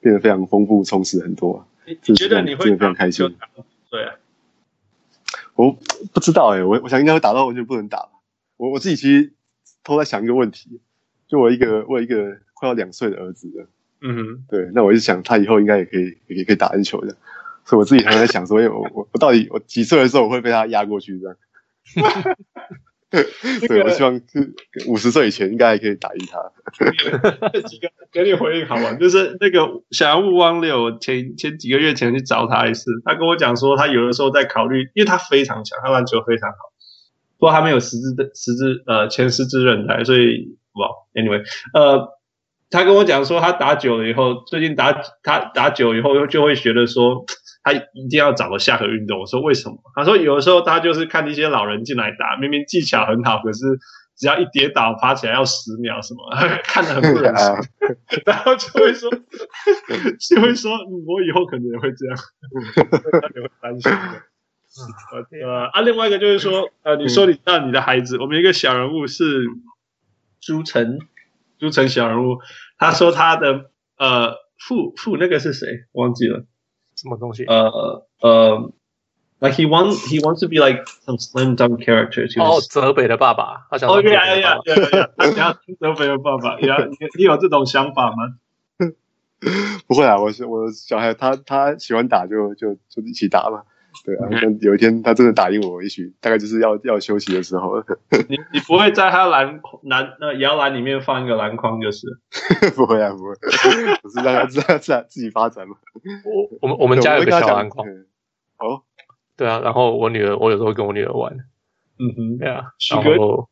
[0.01, 1.65] 变得非常丰富充实很多。
[1.85, 3.33] 你觉得你会非常开心？
[3.89, 4.13] 对啊，
[5.57, 5.77] 我
[6.13, 8.07] 不知道哎，我我想应该会打到完全不能打。
[8.55, 9.33] 我我自己其实
[9.83, 10.79] 偷在想一个问题，
[11.27, 13.67] 就我一个我有一个快要两岁的儿子的。
[13.99, 17.17] 嗯哼，对，那我就想他以后应该也可以，也可以打篮球的，
[17.65, 21.35] 所以我自己常常在想说，我我我到底我几岁的时候我会被他压过去这样？
[23.09, 24.53] 对，我希望是
[24.85, 26.51] 五十岁以前应该还可以打赢他。
[27.53, 28.93] 这几个给你回应好吗？
[28.93, 36.57] 就是那个小人物汪六前前几个月前去找他一次，他跟我讲说，他有的时候在考虑，因为他非常强，他篮球非常好，
[37.37, 41.41] 不过他没有十字的十字呃前十字韧带，所以哇，anyway
[41.73, 42.15] 呃。
[42.69, 44.91] 他跟我讲说，他打久了以后，最近打
[45.23, 47.23] 他打久以后，就会觉得说，
[47.63, 49.21] 他一定要找个下课运动。
[49.21, 49.77] 我说为什么？
[49.95, 53.63] 他说有的时候他就是看一些老人进来打，明明技巧很好，可是
[54.17, 56.23] 只要一跌倒爬起来要十秒，什么
[56.65, 57.53] 看得很不忍心，
[58.25, 59.09] 然后就会说，
[60.19, 60.71] 就会说，
[61.07, 62.17] 我以后可能也会这样，
[63.33, 64.23] 会担心的。
[65.41, 69.45] 呃啊，另外一个就是说，呃，你说你让你的孩子，我们一个小人物是
[70.41, 70.99] 朱晨。
[71.59, 72.37] 朱晨小人物，
[72.77, 75.67] 他说他的呃父父那个是谁？
[75.93, 76.45] 忘记了
[76.95, 77.45] 什么东西？
[77.45, 78.71] 呃呃
[79.39, 82.27] ，like he wants he wants to be like some slim dumb character。
[82.41, 84.57] 哦，泽北的爸爸，他想哦，对呀呀呀，
[85.17, 86.59] 他想要泽北的爸爸。
[86.65, 88.35] 呀，你你有这种想法吗？
[89.87, 93.63] 不会啊，我是我小孩，他他喜欢打就就就一起打嘛。
[94.05, 94.29] 对啊，
[94.61, 97.85] 有一天他真的打赢我，也许大概就是要要休息的时候了。
[98.29, 102.07] 你你不会在他篮篮那摇篮里面放一个篮筐就是？
[102.75, 103.31] 不会啊，不会，
[104.03, 105.77] 我是让他自自自己发展嘛。
[106.25, 107.87] 我我们我们家有个小篮筐。
[108.59, 108.81] 哦，
[109.37, 111.37] 对啊，然后我女儿，我有时候跟我女儿玩。
[111.99, 113.47] 嗯哼，对啊，然后。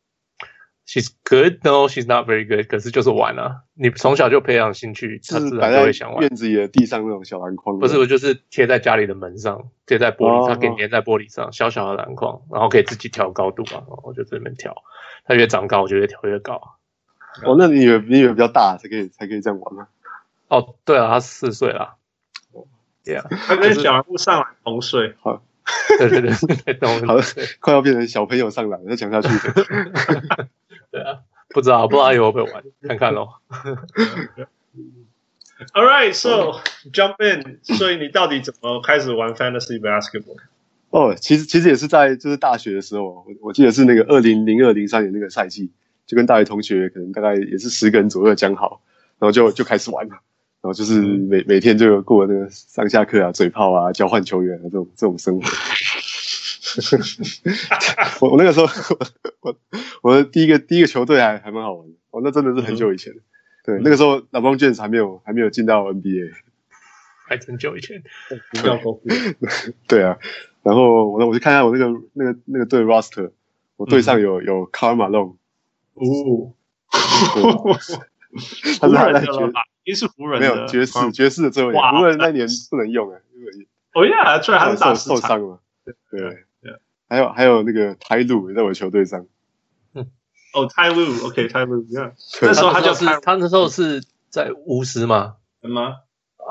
[0.88, 2.68] She's good, no, she's not very good.
[2.68, 6.20] 可是就是玩啊，你从小就培养兴趣，她自然就会想玩。
[6.20, 14.76] 院子里的地上那种小篮筐，不是，我就是贴在家里的门上，贴在玻璃上，给你粘在玻璃上，小小的篮筐，然后可以自己调高度嘛，我就在这边调。
[15.24, 16.76] 它越长高，我就越调越高。
[17.42, 19.88] 哦，那你以为你以为比较大才可以才可以这样玩吗？
[20.46, 21.96] 哦，对啊，他四岁了。
[23.04, 25.16] 对啊，他跟小人物上来同岁。
[25.20, 25.42] 好，
[25.98, 26.30] 对 对对，
[27.06, 27.16] 好，
[27.60, 29.28] 快要变成小朋友上来了，再讲下去。
[30.92, 31.18] 对啊，
[31.50, 33.40] 不知道不知道以后会不会玩，看看咯。
[35.72, 36.60] All right, so
[36.92, 37.60] jump in。
[37.62, 40.36] 所以你到底怎么开始玩 Fantasy Basketball？
[40.90, 45.72] 哦，其实其实也是在就是大学的时候，我我记得是那个二零零二零三年那个赛季，
[46.06, 48.82] 就跟大学同学可能大概也是十个人左右讲好，
[49.18, 50.20] 然后就就开始玩了，然
[50.66, 55.48] 后就是每每天就有过那个上下课啊、嘴炮啊、交换球员啊这种这种生活。
[58.20, 58.66] 我我那个时候，
[59.40, 59.56] 我
[60.02, 61.94] 我的第一个第一个球队还还蛮好玩的。
[62.10, 63.12] 哦，那真的是很久以前。
[63.14, 63.22] 嗯、
[63.64, 66.32] 对，那个时候 LeBron James 还没有还没有进到 NBA，
[67.26, 68.02] 还很久以前。
[69.86, 70.18] 对啊，
[70.62, 73.30] 然后我我就看一下我那个那个那个队 roster，
[73.76, 75.36] 我队上有、嗯、有 Karl Malone。
[75.94, 76.52] 哦，
[78.80, 79.24] 他是他在
[79.86, 83.52] 爵，你是湖人没有爵士爵士的最后一年，湖人那年不能用啊，因为
[83.94, 85.60] 哦呀，出来还是打受伤了。
[86.10, 86.44] 对。
[87.08, 89.24] 还有还有那个泰鲁也在我的球队上，
[89.94, 90.10] 嗯，
[90.54, 91.86] 哦泰鲁，OK 泰鲁，
[92.42, 95.36] 那时候他就是他那时候是在巫师吗？
[95.62, 95.94] 什么？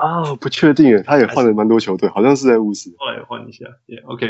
[0.00, 4.26] 啊，不确定诶，他也换了蛮多球队，好像是在巫师，后来换一下，也、yeah, OK。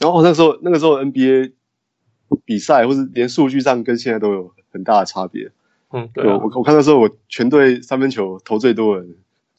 [0.00, 1.52] 然后那时候那个时候 NBA
[2.44, 5.52] 比赛或是连数据上跟现在都有很大的差别。
[5.92, 9.16] 嗯，对、啊，我我看到时候我全队三分球投最多的人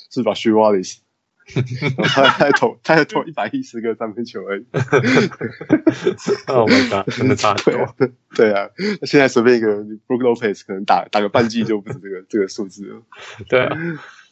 [0.10, 1.00] 是 Rasheed Wallace。
[2.04, 4.66] 他才投，他才投一百一十个三分球而已。
[6.48, 7.96] Oh my god，真的差很多。
[8.36, 8.70] 对啊，
[9.04, 13.02] 现在随便一个 Brook Lopez 可能打打个半季就不是这个这个数字了。
[13.48, 13.78] 对啊，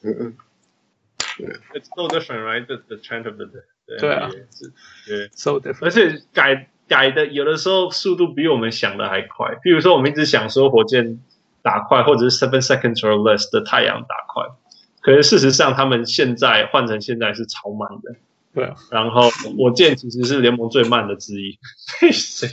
[0.03, 0.35] 嗯
[1.37, 1.47] 对。
[1.73, 2.65] It's so different, right?
[2.65, 3.45] The the trend of the
[3.97, 4.29] 对啊，
[5.07, 5.85] 对，so different。
[5.85, 9.57] 而且改改的有的时候速度比我们想的还快。
[9.63, 11.21] 比如说，我们一直想说火箭
[11.65, 14.45] 打快，或者是 seven seconds or less 的太阳打快。
[15.01, 18.15] 可是事实上，他们现在换成现在是超慢的。
[18.53, 21.57] 对啊，然后火箭其实是联盟最慢的之一。
[22.11, 22.47] 谁？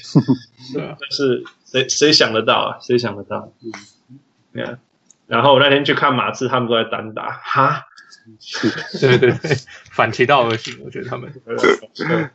[0.72, 1.86] 对啊， 是谁？
[1.88, 2.78] 谁想得到啊？
[2.80, 3.52] 谁想得到？
[3.62, 4.18] 嗯，
[4.54, 4.78] 对啊。
[5.26, 7.30] 然后我那天去看马刺，他们都在单打。
[7.30, 7.82] 哈？
[9.00, 9.56] 对对对，
[9.90, 11.32] 反其道而行，我觉得他们。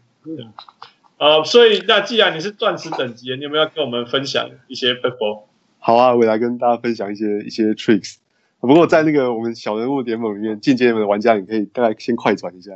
[1.18, 5.47] 呃，所以那既然你是钻石等级，你有没有要跟我们分享一些 football？
[5.80, 8.16] 好啊，我来跟大家分享一些一些 tricks。
[8.60, 12.72] 不过在那个我们小人物联盟里面，进阶的玩家，你可以大概先快转一下。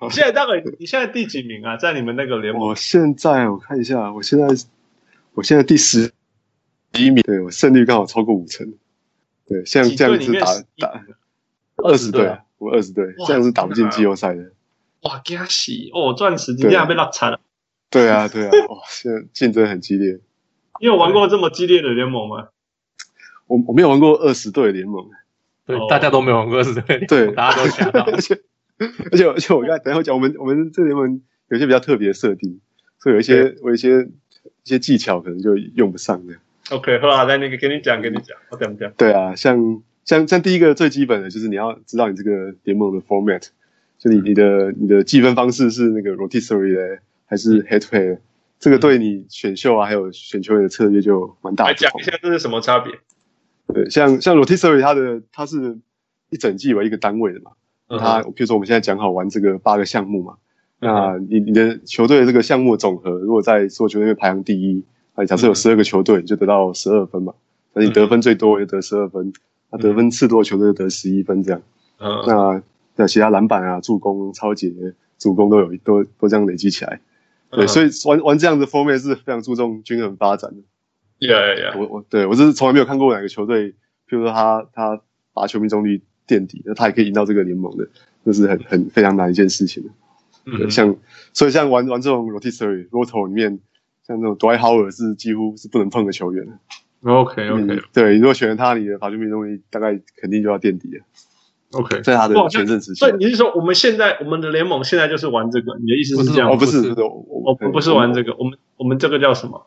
[0.00, 1.76] 你 现在大概你现在第几名啊？
[1.76, 2.68] 在你们那个联盟？
[2.68, 4.46] 我现在我看一下，我现在
[5.34, 6.12] 我现在第十
[6.98, 8.74] 一名，对，我胜率刚好超过五成。
[9.46, 10.46] 对，像这样子打
[10.78, 11.04] 打
[11.76, 14.52] 二十队，我二十队，这样子打不进季后赛的。
[15.02, 15.90] 哇，惊喜！
[15.92, 17.40] 哦，钻石今天还被落惨了。
[17.92, 20.18] 对啊，对啊， 哇，现在竞争很激烈。
[20.80, 22.48] 你有玩过这么激烈的联盟吗？
[23.46, 25.10] 我我没有玩过二十队联盟，
[25.66, 28.38] 对，大家都没有玩过二十队联盟，对， 大家都想到， 而且
[29.12, 32.60] 而且而且我刚才等一下讲，我们我们这联盟有些比较特别的设定，
[32.98, 34.02] 所以有一些有一些
[34.64, 36.34] 一些技巧可能就用不上的。
[36.70, 38.90] OK，好啦，来那个跟你讲，跟你讲，我讲讲。
[38.96, 43.48] 对啊，像像像第一个最基本的就是你要知道你这个联盟的 format，
[43.98, 48.18] 就你你的你的计分方式是那个 rotisserie 的还是 head to head，
[48.58, 51.70] 这个对你选秀啊还有选球员的策略就蛮大的。
[51.70, 52.92] 来讲一下这是什么差别？
[53.72, 55.78] 对，像像 rotisserie 它的它是
[56.30, 57.52] 一整季为一个单位的嘛，
[57.88, 60.34] 嗯、它比如说我们现在讲好玩这个八个项目嘛，
[60.80, 67.34] 嗯、那你你的球队的这个项目的总和，如果在所有球队排行第一，啊，假设有十二个球队，你就得到十二分嘛，
[67.72, 69.32] 那、嗯、你得分最多就得十二分，
[69.70, 71.62] 那、嗯、得分次多的球队就得十一分这样，
[71.98, 72.62] 嗯，那
[72.96, 74.70] 那其他篮板啊、助攻、抄截、
[75.18, 77.00] 助攻都有都都这样累积起来，
[77.52, 80.62] 对，嗯、所以玩玩这样的 format 是非常注重均衡发展的。
[81.20, 81.78] Yeah, yeah, yeah.
[81.78, 85.00] 我我对我是从来没有看过哪个球队，譬如说他他
[85.32, 87.88] 把球命中率垫底，那他也可以赢到这个联盟的，
[88.24, 89.84] 这是很很非常难一件事情。
[90.46, 90.70] 嗯、mm，hmm.
[90.70, 90.96] 像
[91.32, 93.60] 所以像玩玩这种 rotisserie roto 里面，
[94.06, 96.46] 像这种 Howard 是几乎是不能碰的球员。
[97.02, 101.04] OK OK，对，你如果选了他，你的把球命中率大概肯定就要垫底了。
[101.72, 103.00] OK，在他的全盛时期。
[103.00, 105.76] 所以你是说我们现在我们的联盟现在就是玩这个？
[105.78, 106.50] 你的意思是这样？
[106.50, 109.66] 哦，不是，不是，我们不是玩这个，我们我们这个叫什么？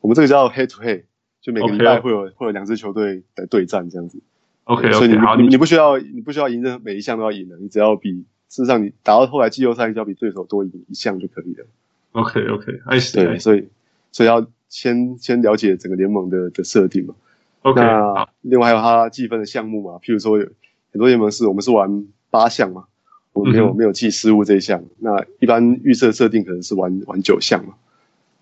[0.00, 1.04] 我们这个叫 head to head，
[1.40, 4.20] 就每个礼拜会有会有两支球队来对战这样子。
[4.64, 8.12] OK，所以你好，你你不需要你不需要赢的每一项都要赢的，你只要比
[8.48, 11.66] 事实上你打到后来季后赛，只要比对手多赢一项就可以了。
[12.12, 13.14] OK OK，I see。
[13.14, 13.68] 对，所以
[14.10, 17.14] 所以要先先了解整个联盟的的设定嘛。
[17.62, 20.46] OK，那另外还有它计分的项目嘛，譬如说有
[20.94, 22.84] 很多联盟是我们是玩八项嘛，
[23.32, 27.74] 我们没有、嗯、没有记失误这一项，那一般预设设定可能是玩玩九项嘛。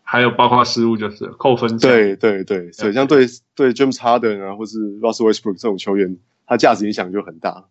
[0.04, 1.78] 还有包括失误就是扣分。
[1.78, 7.64] 对对对，所以像对对 James Harden 啊，或是 Russell Westbrook 这种球员，他价值影响就很大。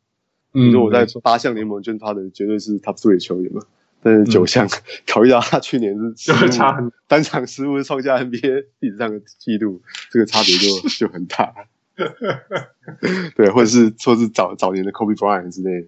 [0.54, 3.62] 嗯，比如说我在八项联盟，James Harden 绝对是 Top Three 的球员嘛。
[4.02, 4.68] 但是九项，
[5.06, 11.54] 考虑到他去年是失误，单场失误创下 NBA 历史上的纪录，这个差别就 就很大。
[13.36, 15.88] 对，或者是说是早早年的 Kobe Bryant 之类的。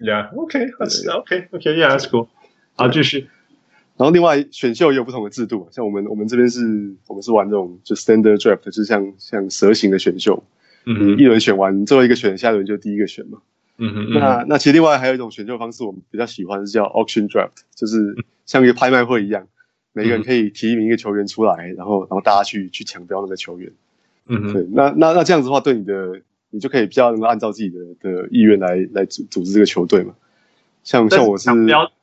[0.00, 2.28] Yeah，OK，OK，OK，Yeah，That's cool。
[2.76, 3.28] 好，继续。
[3.96, 10.42] 然后另外选秀也有不同的制度，像我们我们这边是我们是玩这种就 standard draft，就是像像蛇形的选秀，
[10.84, 13.38] 嗯哼，一轮选完最后一个选，下一轮就第一个选嘛，
[13.78, 19.46] 嗯哼，那那其实另外还有一种选秀方式，我们比较喜欢是叫 auction draft，就是像一个拍卖会一样，
[19.92, 23.70] 每个人可以提名一个球员出来，然后然后大家去去抢标那个球员，
[24.26, 26.20] 嗯哼，对，那那那这样子的话，对你的
[26.50, 30.14] 你就可以比较能够按照自己的的意愿来来组组织这个球队嘛，
[30.82, 31.50] 像像我是。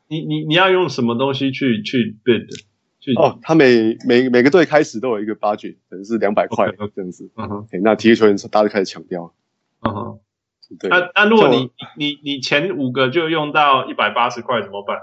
[0.07, 2.45] 你你你要用什么东西去去 bid？
[2.99, 7.31] 去哦，他每每每个队开始都有一个 budget，可能是两百块这样子。
[7.35, 9.33] 嗯哼，那体育球员大家就开始抢标。
[9.79, 10.19] 嗯哼，
[10.77, 10.89] 对。
[10.89, 14.97] 那那如果你你你前五个就用到一百八十块怎么办？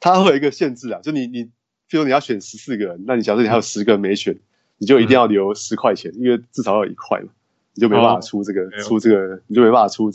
[0.00, 1.44] 他会有一个限制啊，就你你，
[1.88, 4.36] 譬如你要选十四个人，那你假设你还有十个没选，
[4.84, 7.28] 你就一定要留十块钱，因为至少要一块嘛。
[7.72, 10.12] 你就没办法出这个、oh, 出这个，你就没办法出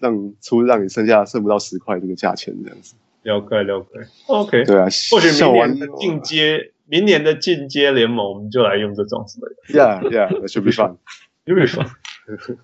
[0.00, 2.94] 让出让你剩下剩不到十块这个价钱这样子。
[3.24, 9.78] 了解了解，OK，对啊，或许明年的进阶，明年的进阶联盟，我们就来用这种之类的。
[9.78, 10.96] Yeah, yeah, that should be fun.
[11.46, 11.86] Should be fun.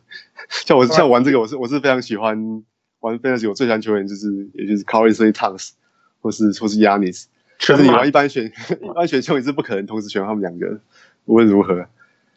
[0.48, 2.64] 像我像玩这个，我是我是非常喜欢
[3.00, 5.70] 玩 Fantasy，我最喜欢球员就是也就是 Karl-Anthony Towns
[6.20, 7.26] 或是或是 Giannis。
[7.58, 8.44] 可是你玩一般选
[8.82, 10.80] 一般选秀，你是不可能同时选他们两个，
[11.26, 11.86] 无论如何。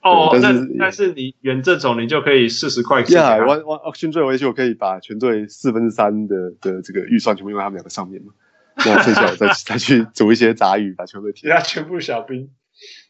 [0.01, 3.03] 哦，但是但是你选这种，你就可以四十块。
[3.03, 8.33] Yeah，玩玩 Auction 最后一就可以把全队四分之三的的这个预算全部用在他们两个上面嘛，
[8.77, 12.49] 那剩下再 再去组一些杂鱼，把球队其他全部小兵。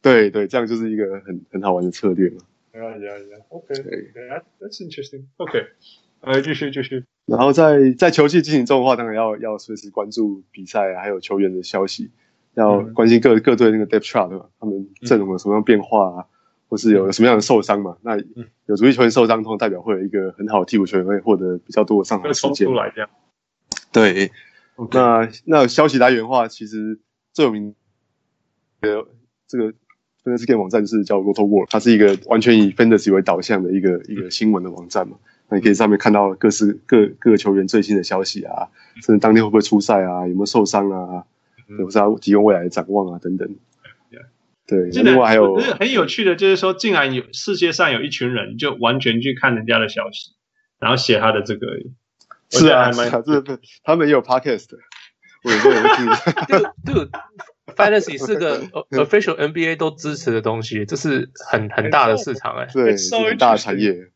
[0.02, 2.38] 对对，这样就是一个很很好玩的策略嘛。
[2.74, 3.42] Yeah yeah yeah.
[3.50, 3.74] OK.
[3.76, 5.26] Yeah, that's interesting.
[5.38, 5.68] OK.
[6.22, 7.06] 来继续继续。
[7.28, 12.10] 然后在在球季进行中的话，当然要要随时关注比赛啊，还有球员的消息，
[12.60, 14.46] 要关心各各队那个 depth chart 对吧？
[14.60, 16.26] 他们阵容有什么样变化啊？
[16.68, 17.98] 或是有什么样的受伤嘛？
[18.04, 18.16] 那
[18.68, 22.68] 有主力球员受伤，通常代表会有一个很好的替补球员会获得比较多的上场时间。
[23.92, 24.30] 对
[24.76, 24.90] ，okay.
[24.94, 27.00] 那那消息来源的话，其实
[27.34, 27.74] 最有名
[28.82, 29.04] 的
[29.48, 29.74] 这个
[30.24, 35.18] Fantasy Game 网站是叫 Rotoworld，它是一个完全以 Fantasy 为导向的一个一个新闻的网站嘛。
[35.48, 38.70] 那你可以上面看到各式各各个球员最新的消息啊，
[39.02, 41.26] 甚至当天会不会出赛啊，有没有受伤啊，
[41.78, 43.48] 有啥提供未来的展望啊等等。
[44.68, 50.36] 对，另外还有很有趣的，就是说，竟然有世界上有一群人就完全去看人家的消息，
[50.78, 51.66] 然后写他的这个，
[52.52, 54.68] 是啊，是啊，这个 他们也有 podcast，
[55.44, 56.06] 我也会有听。
[56.86, 57.10] 对对
[57.76, 58.62] ，Fantasy 是个
[58.92, 62.96] official NBA 都支持的东西，这是很很大的市场哎，对，
[63.28, 64.12] 很大的产业。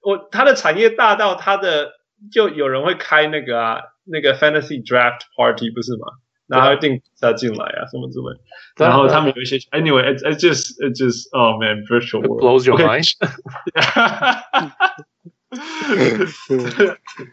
[0.00, 1.92] 我他的产业大到他的
[2.32, 6.08] 就有人会开那个啊，那个 Fantasy Draft Party 不是吗？
[6.46, 8.38] 然后订他进来啊，什么之类。
[8.76, 13.10] 然后他们有一些，Anyway，it it just it just oh man virtual world blows your mind。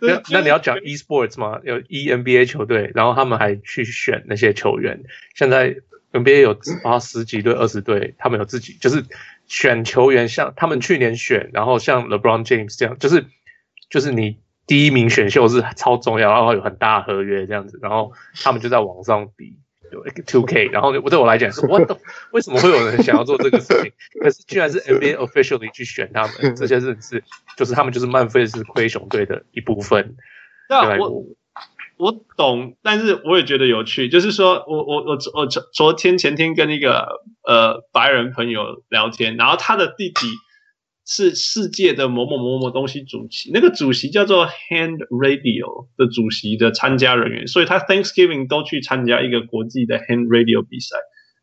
[0.02, 1.60] 那那你要讲 eSports 吗？
[1.64, 5.04] 有 ENBA 球队，然后他们还去选那些球员。
[5.36, 5.76] 现在
[6.14, 9.04] NBA 有啊十几队、二十队，他们有自己就是
[9.48, 13.26] 选球员，像他们去年选，然后像 LeBron James 这样，就是
[13.90, 14.38] 就是你。
[14.68, 19.58] 第一名选秀是超重要，然后有很大合约这样子，然后他们就在网上比
[20.26, 21.98] ，two K，然后我对我来讲是， what the,
[22.32, 23.92] 为什么会有人想要做这个事情？
[24.22, 27.24] 可是居然是 NBA officially 去选他们， 这些人是
[27.58, 30.16] 就是他们就是曼菲斯灰熊队的一部分。
[30.70, 31.26] 那我
[31.98, 40.28] 我懂，但是我也觉得有趣，就是说我我我我昨昨天前天跟一个呃白人朋友聊天，然后他的弟弟。
[41.14, 50.96] 是世界的某某某某东西主席，那个主席叫做 Hand Radio 的主席的参加人员，所以他 Thanksgiving 都去参加一个国际的 Hand Radio 比赛。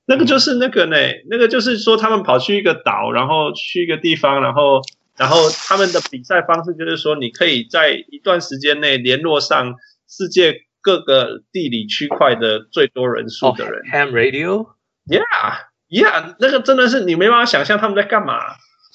[0.06, 0.96] 那个就是那个呢，
[1.28, 4.80] 那个就是说他们跑去一个岛，然后去一个地方，然后
[5.18, 9.74] 然后他们的比赛方式就是说，你可以在一段时间内联络上
[10.08, 13.82] 世界各个地理区块的最多人数的人。
[13.82, 18.38] Oh, Hand Radio，Yeah，Yeah，yeah, 那个真的是你没办法想象他们在干嘛。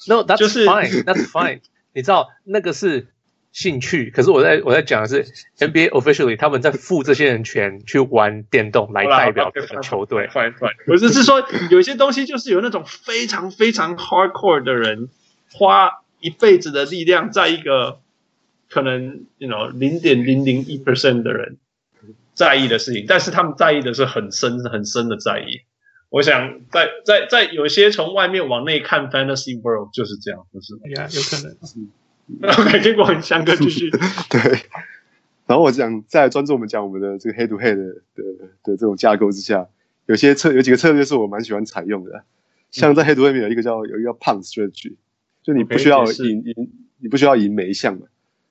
[0.06, 1.04] No, that's fine.
[1.04, 1.60] That's fine.
[1.92, 3.08] 你知道那个是
[3.52, 5.24] 兴趣，可是我在我在讲的是
[5.58, 10.26] NBA officially 他们在付这些人钱去玩电动来 代表这个球队。
[10.28, 10.74] Fine, fine.
[10.88, 15.08] 我只是说有些东西就是有那种非常非常 hardcore 的人
[15.52, 18.00] 花一辈子的力量在一个
[18.68, 21.58] 可能 you know 零点零零一 percent 的人
[22.34, 25.60] 在意的事情，但是他们在意的是很深很深的在意。
[26.14, 30.90] 我想在在在有些从外面往内看 Fantasy World 就是这样，不是哎？
[30.92, 32.52] 呀，有可能。
[32.52, 33.90] OK， 结果翔哥继续。
[34.30, 34.40] 对。
[35.48, 37.82] 然后我想再专注我们讲我们的这个 Head to Head 的
[38.14, 38.22] 的
[38.62, 39.66] 的这种架构之下，
[40.06, 42.22] 有些策有几个策略是我蛮喜欢采用的。
[42.70, 44.94] 像在 Head to Head 里面有一个叫有一个叫 Punt Strategy，
[45.42, 48.06] 就你不需要赢赢，你不需要赢每一项嘛。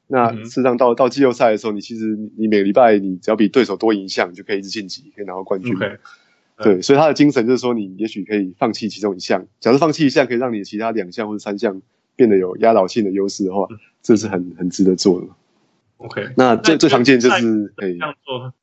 [0.07, 5.73] 那事实上到到季后赛的时候，你其实你每个礼拜你只要比对手多赢一项，你就可以一直晋级，可以拿到冠军。
[5.73, 5.97] Okay.
[6.63, 11.81] 对，所以他的精神就是说，你也许可以放弃其中一项，假如放弃一项可以让你的其他两项或者三项
[12.15, 13.67] 变得有压倒性的优势的话，
[14.01, 15.27] 这是很很值得做的。
[15.97, 18.53] OK，那最最常见就是可以这样做，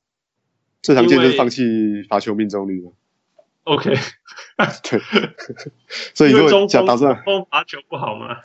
[0.82, 2.90] 最常见就是放弃罚球命中率嘛。
[3.64, 3.90] OK，
[4.82, 5.00] 对，
[6.14, 8.38] 所以如果假打算中锋罚球不好吗？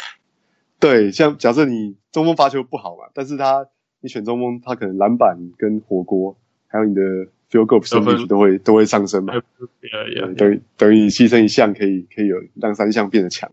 [0.79, 3.67] 对，像假设你中锋罚球不好嘛，但是他
[4.01, 6.37] 你选中锋，他可能篮板跟火锅
[6.75, 7.27] 还有你的。
[7.51, 9.41] field goal percentage 都会都会上升嘛？Yeah,
[9.81, 10.35] yeah, yeah.
[10.35, 13.49] 等于等于你牺牲一项可以可以有让三项变得强。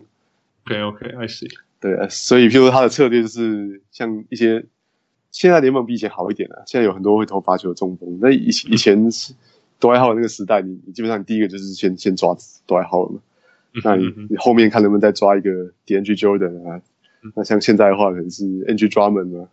[0.65, 1.51] OK OK，I see。
[1.79, 4.65] 对，所以譬如说他的策略就是像一些
[5.31, 8.19] 现在联盟比以前好一点了，现在有很多会投罚球的中锋。
[8.21, 9.35] 那以以前是
[9.79, 12.35] 多爱浩那个时代，你你基本上你第一个就是先先抓
[12.67, 13.21] 多爱浩了嘛。
[13.85, 15.51] 那你你后面看能不能再抓一个
[15.87, 16.81] DeAndre Jordan 啊？
[17.37, 19.49] 那像现在的话，可能是 Andre Drummond 啊，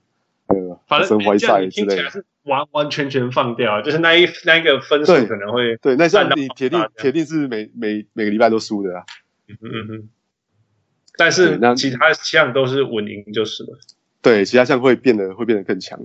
[0.47, 9.05] 呃，反正怀赛之类的，是完完全全放掉，就是那一那一个分数可能会对，那像你铁定铁定是每每每个礼拜都输的啊。
[9.47, 10.09] 嗯嗯嗯。
[11.15, 13.77] 但是那其他项都是稳赢就是了。
[14.21, 15.99] 对，其他项会变得会变得更强。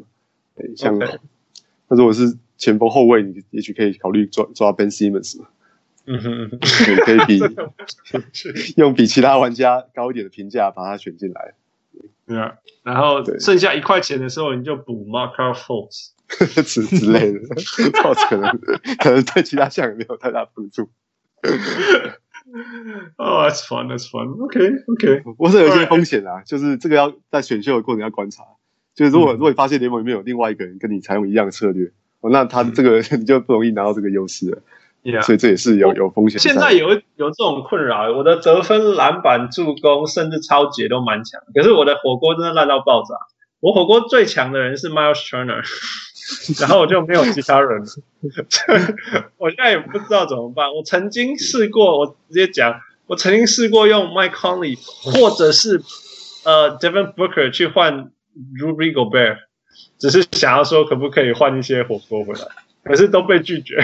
[0.57, 5.49] 对，像那如果是前锋后卫，你也许可以考虑抓抓 Ben Simmons 嘛。
[6.07, 7.41] 嗯哼，你可以比
[8.77, 11.55] 用比其他玩家高一点的评价把他选进来。
[12.27, 16.11] 对啊，然后剩下一块钱的时候，你就补 Markelle Fultz
[16.65, 17.41] 之之类的
[18.29, 18.59] 可能
[18.99, 20.91] 可能对其他项也没有太大帮助。
[23.17, 24.43] 哦，That's fun, That's fun.
[24.45, 25.21] OK, OK。
[25.25, 28.45] 不过是有一些风险啊，就是这个要在选秀的过程要观察。
[28.95, 34.59] 就是如果如果你发现联盟里面有另外一个人跟你采用一样的策略，哦，那他这个你就不容易拿到这个优势了。
[35.03, 35.21] Yeah.
[35.23, 36.39] 所以这也是有有风险。
[36.39, 41.43] 现在有有这种困扰，我的得分、篮板、助攻，甚至抄截都蛮强。
[41.55, 43.15] 可是我的火锅真的烂到爆炸。
[43.61, 45.63] 我火锅最强的人是 Miles Turner，
[46.61, 47.87] 然后我就没有其他人了。
[49.37, 50.73] 我现在也不知道怎么办。
[50.73, 55.83] 我曾经试过，我直接讲，我曾经试过用 Mike Conley 或者是
[56.45, 58.11] 呃 Devin Booker 去换
[58.59, 59.39] Rudy Gobert，
[59.99, 62.47] 只是想要说可不可以换一些火锅回来，
[62.83, 63.77] 可是都被拒绝。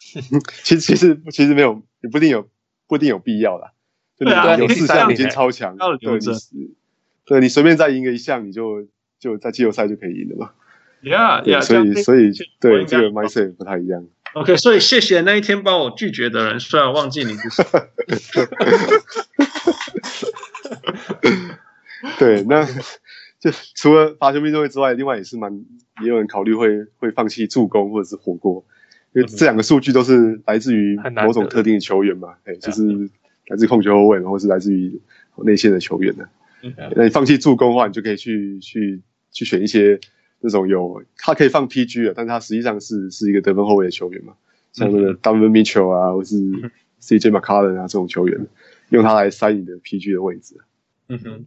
[0.62, 2.48] 其实其实其实没有，也不一定有，
[2.86, 3.72] 不一定有必要啦。
[4.18, 6.74] 就你有四项已经超强，对，你
[7.26, 8.86] 对你随便再赢个一项，你就
[9.18, 10.52] 就在季后赛就可以赢了嘛。
[11.04, 14.04] Yeah，所以所以对这个 mindset 不太一样。
[14.32, 17.64] OK，所以谢谢那一天帮我拒绝的人，虽然忘记你是谁。
[22.18, 22.66] 对，那
[23.38, 25.64] 就除了罚球命中率之外，另外也是蛮
[26.02, 28.64] 也有人考虑会会放弃助攻或者是火锅。
[29.12, 32.82] 因为这两个数据都是来自于某种特定的球员嘛，哎，就是
[33.46, 35.00] 来自控球后卫，或是来自于
[35.44, 36.28] 内线的球员的。
[36.96, 39.00] 那你放弃助攻的话，你就可以去去
[39.30, 40.00] 去选一些
[40.44, 44.34] 那种有他可以放 PG 的，但他实际上是是一个得分后卫的球员嘛，
[44.72, 46.36] 像那个 Donovan Mitchell 啊，或是
[47.00, 48.46] CJ McCollum 啊这种球员，
[48.90, 50.56] 用他来塞你的 PG 的位置。
[51.08, 51.44] 嗯哼，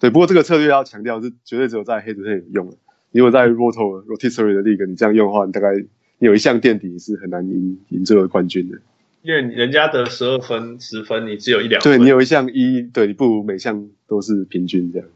[0.00, 2.76] 对，不过这个策略要强调是绝对只有在黑土黑有用的，
[3.12, 5.86] 如果在 Roto Rotisserie 的 League 你这样用的话，你大概你。
[6.22, 8.78] 有一项垫底是很难赢赢这个冠军的，
[9.22, 11.98] 因为人家得十二分、十分，你只有一两分。
[11.98, 15.08] 对，你有一项一，对，你不如每项都是平均这样，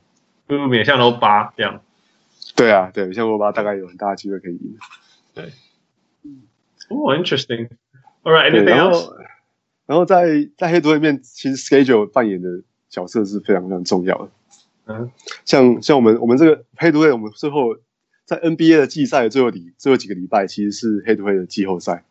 [0.49, 1.81] 不如每项都八这样。
[2.57, 4.77] 对啊，对，像我吧大概有很大的机会可以赢。
[5.35, 5.45] 对，
[6.89, 7.69] 哦、oh,，interesting。
[8.25, 9.15] All right，anything else？
[9.87, 14.31] 然后在在黑土里面，其实 schedule 扮演的角色是非常非常重要的。
[14.87, 15.11] 嗯，
[15.45, 17.77] 像像我们我们这个黑土队，我们最后。
[18.25, 22.03] 在 NBA 的季赛最后里最后几个礼拜，其实是黑土会的季后赛，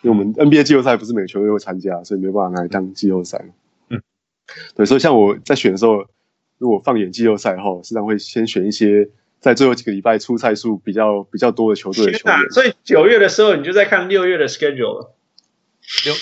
[0.00, 3.44] 因为我们 NBA 季后赛不是每个球队都会参加，所以没有办法拿来当季后赛。
[3.90, 4.00] 嗯，
[4.74, 6.06] 对，所以像我在选的时候，
[6.56, 9.10] 如果放眼季后赛后，实际上会先选一些
[9.42, 12.50] 在最后几个礼拜出赛数比较比较多的球队的球员。
[12.50, 15.16] 所以九月的时候，你就在看六月的 schedule 了。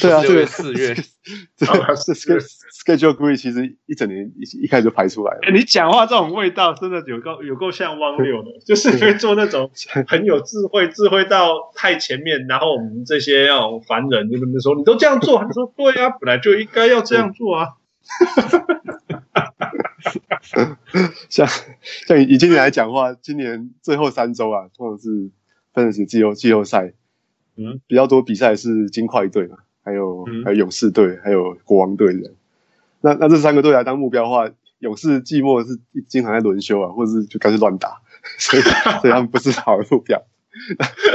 [0.01, 0.95] 对啊，六月四月，
[1.55, 5.41] 这个 schedule grid 其实一整年一一开始就排出来了。
[5.43, 9.71] 欸、你讲话这种味道，真的有够有够像汪六的， 就是会做那种
[10.09, 17.68] 很有智慧，智慧到太前面，然后我们这些那种凡人就跟他说：“你都这样做。”他说：“对啊，本来就应该要这样做啊。”
[21.28, 21.47] 像
[22.07, 25.30] 像以今年来讲的话，今年最后三周啊，通常是
[25.72, 26.95] 分的是季后季后赛。
[27.57, 32.32] 嗯，比较多比赛是金块队嘛，还有、嗯、还有勇士队，还有国王队的。
[33.03, 35.78] 那那这三个队来当目标的话，勇士季末是
[36.09, 38.01] 经常在轮休啊，或者是就开始乱打，
[38.38, 38.62] 所以
[39.03, 40.22] 所以他们不是好的目标。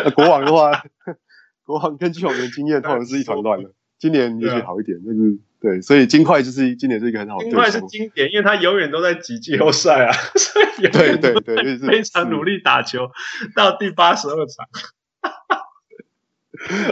[0.04, 0.84] 那国王的话，
[1.66, 3.72] 国王根据我们的经验，通常是一团乱的。
[3.98, 7.46] 今年也许好一点，但是对，所以金块就是今年是一个很好的。
[7.46, 13.10] 金块是经典，因为他永远都在挤季后赛啊， 所以永远对对对，非常努力打球
[13.56, 14.68] 到第八十二场。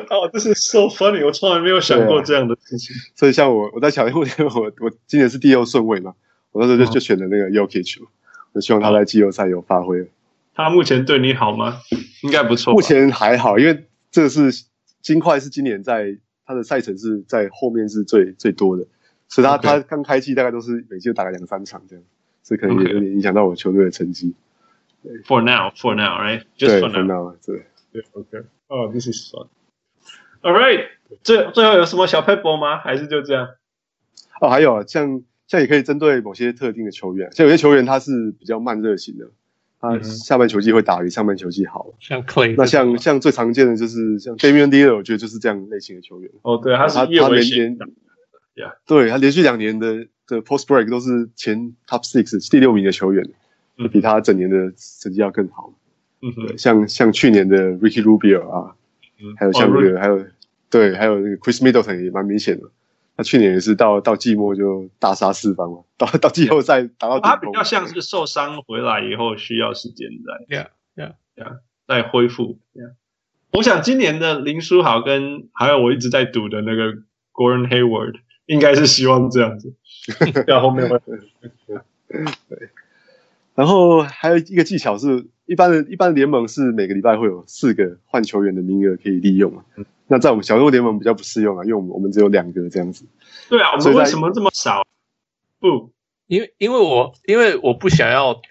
[0.09, 1.24] 哦，这是 so funny！
[1.24, 2.95] 我从来没有想过这样的事情。
[2.95, 6.13] 啊、所以，像我，我在想，因为，我我今年是第六顺位嘛，
[6.51, 7.99] 我那时候就就选了那个 Jokic，
[8.53, 10.09] 我希望他在季后赛有发挥。
[10.55, 11.80] 他目前对你好吗？
[12.24, 12.74] 应该不错。
[12.74, 14.65] 目前还好，因为这个是
[15.01, 18.85] 金块是今年在他的赛程是在后面是最最多的，
[19.27, 19.61] 所以他、okay.
[19.61, 22.03] 他刚开季大概都都是每季都打个两三场这样，
[22.43, 24.35] 所以可能也有点影响到我球队的成绩。
[25.25, 26.43] For now, for now, right?
[26.57, 27.35] Just for now.
[27.45, 28.43] 对对，OK.
[28.67, 29.47] Oh, this is，fun.。
[30.41, 30.87] All right，
[31.23, 32.77] 最最后有什么小撇步吗？
[32.79, 33.49] 还是就这样？
[34.39, 39.29] 哦，还有像像也可以针对某些特定的球员，像有些球员他是比较慢热型的，
[39.84, 41.93] 他下半球季会打比上半球季好。
[41.99, 46.31] 像 Clay，那像像最常见的就是像 Damian Lillard，我觉得就是这样类型的球员。
[46.43, 47.86] 哦，对，他是越位型的。
[48.55, 53.27] yeah，对他连续两年的的 post break 都是前 top six 第六名的球员，
[53.77, 54.71] 嗯、比他整年的
[55.01, 55.73] 成绩要更好。
[56.21, 58.75] 嗯哼，像像去年的 Ricky Rubio 啊，
[59.21, 60.25] 嗯、还有像那个、哦、还有
[60.69, 62.69] 对，还有那个 Chris Middleton 也蛮明显的。
[63.16, 67.20] 他去年也是到到季末就大杀四方嘛，到到季后赛打到、哦。
[67.24, 72.57] 他比较像是受伤回来以后需要时间在，yeah yeah yeah，在恢复。
[72.74, 72.93] Yeah.
[73.51, 76.93] 我想今年的林书豪跟还有我一直在赌的那个
[77.32, 78.16] Gordon Hayward
[78.47, 79.76] 应该是希望这样子，
[80.47, 80.99] 然后后面会
[82.49, 82.70] 对。
[83.53, 89.64] 然后还有一个技巧是，一般的一般的联盟是每个礼拜会有四个换球员的名额可以利用。
[90.08, 93.06] 那在我们小人物联盟比较不适用啊，因为我们我们只有两个这样子。
[93.49, 94.86] 对啊，我们为什么这么少？
[95.60, 95.91] 不，
[96.28, 98.41] 因为因为我因为我不想要，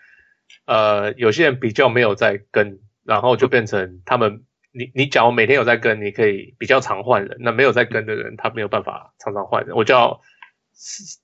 [0.64, 4.42] 呃，有些人比较没有在跟，然后就变成他们，
[4.72, 7.36] 你你假如每天有在跟，你可以比较常换人。
[7.40, 10.20] 那没有在跟的人，他没有办法常常换人，我就要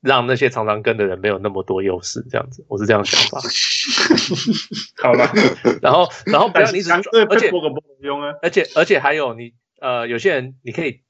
[0.03, 3.41] 让那些常常跟的人没有那么多优势，这样子，我是这样想法。
[5.03, 5.27] 好了，
[5.81, 7.03] 然后然后不要你只 而
[7.41, 7.51] 且
[8.43, 9.55] 而且而且还有你。
[9.81, 11.01] 呃，有些人你可以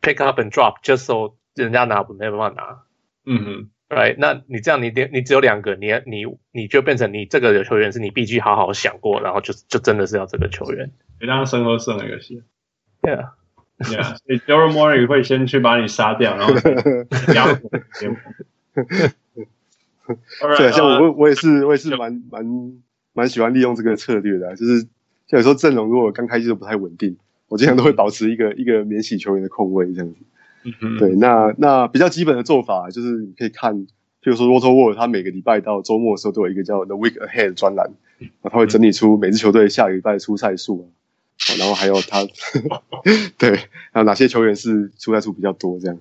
[0.00, 2.82] pick up and drop，just so 人家拿没办法拿。
[3.26, 4.16] 嗯哼，right？
[4.18, 10.90] 那你这样你你只有两个，你你你就变成你这个球员是你必须好好想过，然后就就真的是要这个球员。
[11.20, 12.42] 你让身后剩一个戏。
[13.02, 14.16] Yeah，yeah。
[14.16, 16.54] 所以 Daryl Morey 会先去把你杀掉，然后
[17.32, 18.18] 加入联盟。
[20.58, 22.44] 对，像我我也是我也是蛮蛮
[23.12, 24.82] 蛮喜欢利用这个策略的，啊，就是
[25.26, 27.16] 像有时候阵容如果刚开机就不太稳定。
[27.54, 30.16] 我经常都会保持一个一个免洗球员的空位这样子，
[30.80, 33.86] 嗯，对，那那比较基本的做法就是你可以看，譬
[34.24, 37.92] 如说 Roto World，他每个礼拜到周末的时候都有一个叫 The Week Ahead 专栏，
[38.42, 42.26] 他会整理出每支球队下个礼拜的出赛数啊，然后还有他，
[43.38, 43.54] 对，
[43.92, 45.96] 还有哪些球员是出赛数比较多这样，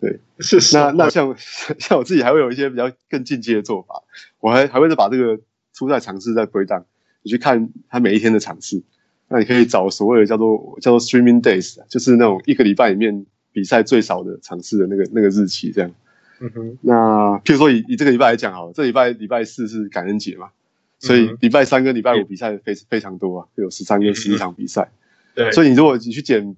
[0.00, 1.36] 对，是那那像
[1.78, 4.02] 像我自己还会有一些比较更进阶的做法，
[4.40, 5.38] 我还还会再把这个
[5.74, 6.84] 出赛尝试再 break down，
[7.20, 8.82] 你去看他每一天的场次。
[9.30, 15.90] 那你可以找所谓的叫做叫做 streaming days，就是那种一个礼拜里面比赛最少的场次的那个那个日期这样。
[16.40, 16.78] 嗯哼。
[16.80, 20.48] 那譬如说以以这个礼拜来讲好了，这礼拜礼拜四是感恩节嘛，
[20.98, 24.90] 所以礼拜三跟礼拜五比赛非非常多啊，有十三跟十一场比赛。
[25.34, 25.52] 对。
[25.52, 26.56] 所以你如果你去捡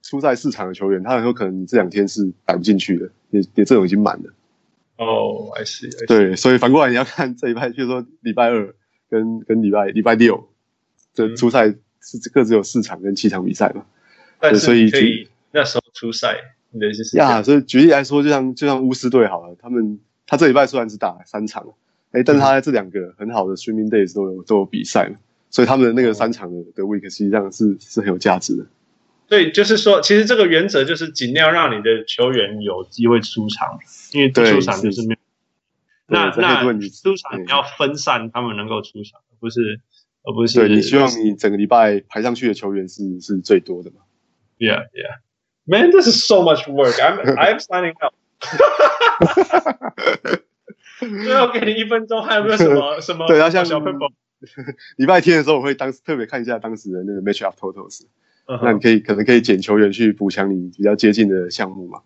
[0.00, 4.32] 出赛四场的球员，他很有可能你这两天是摆不进去的，你你阵容已经满了。
[4.98, 5.90] 哦，I see。
[6.06, 8.72] 对，所以反过来你要看这礼拜，譬如说礼拜二
[9.10, 10.48] 跟跟礼拜礼拜六
[11.16, 11.74] 的初赛。
[12.04, 13.84] 是各自有四场跟七场比赛嘛？
[14.38, 16.36] 但是可以，那时候出赛，
[16.70, 17.16] 你的意思是？
[17.16, 21.64] 呀，所以举例来说，就像就像巫师队好了，他们他这礼拜虽然只打了三场，
[22.12, 25.16] 哎，但是他在这两个很好的 streaming days 都有都有比赛嘛，
[25.48, 28.66] 所以他们的那个三场的的 week 实际上是是很有价值的。
[29.26, 33.78] 对就是说，其实这个原则就是尽量让你的球员有机会出场，
[34.12, 35.20] 因为出场就是没有。
[36.06, 39.80] 那那出场你要分散他们能够出场，不是？
[40.24, 43.96] 而不是对，你希望你整个礼拜排上去的球员是是最多的嘛
[44.58, 45.18] ？Yeah, yeah.
[45.66, 46.94] Man, this is so much work.
[46.98, 48.14] I'm I'm signing up.
[50.98, 53.26] 最后给你一分钟，还有没有什么什么？
[53.26, 53.64] 对，然后像
[54.96, 58.02] 礼拜天的时候，我会当特别看一下当时的那个 match up totals。
[58.62, 62.00] 那你可以可能可以捡球员去补强你比较接近的项目嘛？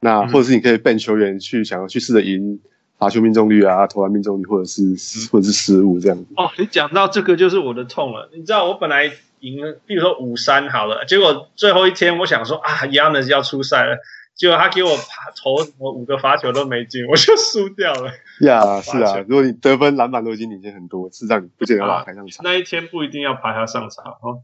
[0.00, 2.60] 那或者是你可以 bench 球员去想要去试着赢。
[3.02, 4.94] 罚球命中率啊，投篮命中率，或者是
[5.32, 6.24] 或者是失误这样子。
[6.36, 8.30] 哦，你讲到这个就是我的痛了。
[8.32, 13.98] 你知道我本来赢了，比如说五三好了，结果最后一天我想说啊，Giannis 要出赛了，
[14.36, 14.90] 结果他给我
[15.36, 18.12] 投什么五个罚球都没进，我就输掉了。
[18.42, 22.44] 呀，是啊，如果你得分、篮板都已经领先很多，是让你不见得把他排上场。
[22.44, 24.42] 那一天不一定要排他上场哦。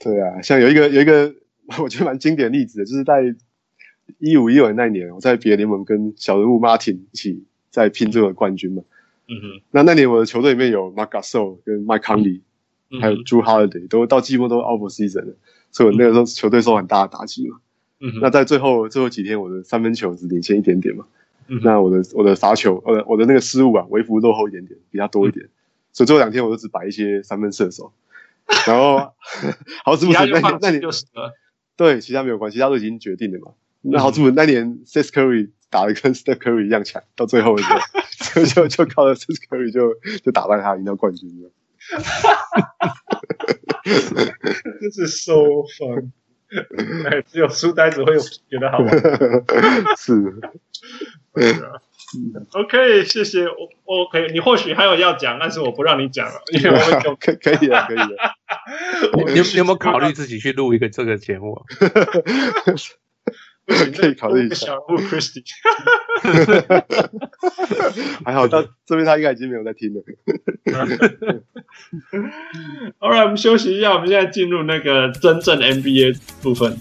[0.00, 1.32] 对啊，像有一个有一个
[1.78, 3.22] 我觉得蛮经典的例子的，就是在
[4.18, 7.46] 一五一六年那年，我在别的联盟跟小人物 Martin 一起。
[7.70, 8.82] 在拼这个冠军嘛，
[9.28, 12.40] 嗯哼，那那年我的球队里面有 Marc Gasol 跟 Mike Conley，
[13.00, 15.34] 还有 Jrue Holiday 都到季末都 out of season 了，
[15.70, 17.58] 所以我那个时候球队受很大的打击嘛，
[18.00, 21.06] 嗯哼，那在最后最后几天我的三分球只领先一点点嘛，
[21.46, 25.50] 嗯，那我的我的罚球，呃，我的那个失误啊，微幅落后一点点，比较多一点，嗯，
[25.92, 27.92] 所以最后两天我都只摆一些三分射手，
[28.66, 29.12] 然后
[29.84, 31.04] 好死不死那年那年就是
[31.76, 33.52] 对，其他没有关系，其他都已经决定了嘛，
[33.82, 35.50] 那好死不死那年 Seth Curry。
[35.70, 37.80] 打的跟 Steph Curry 一样强，到最后一个
[38.34, 41.50] 就就就靠着 Steph Curry 就就打败他，赢到冠军了。
[44.80, 45.32] 这是 so
[45.78, 46.10] fun，
[47.08, 48.88] 哎，只有书呆子会觉得好玩。
[49.96, 50.12] 是。
[52.52, 53.46] OK，谢谢。
[53.46, 53.68] 我
[54.04, 58.06] OK，你或许还有要讲，但是我不让你讲了，因为我们就可可以了，可以了。
[59.14, 61.64] 你有你有没有考虑自己去录一个这个节目？
[63.96, 64.66] 可以考虑一下。
[64.66, 65.42] 小人物 Christy，
[68.24, 70.02] 还好到这边他应该已经没有在听了。
[73.00, 76.76] All right，我们休息一下，我们现在进入那个真正 NBA 部分。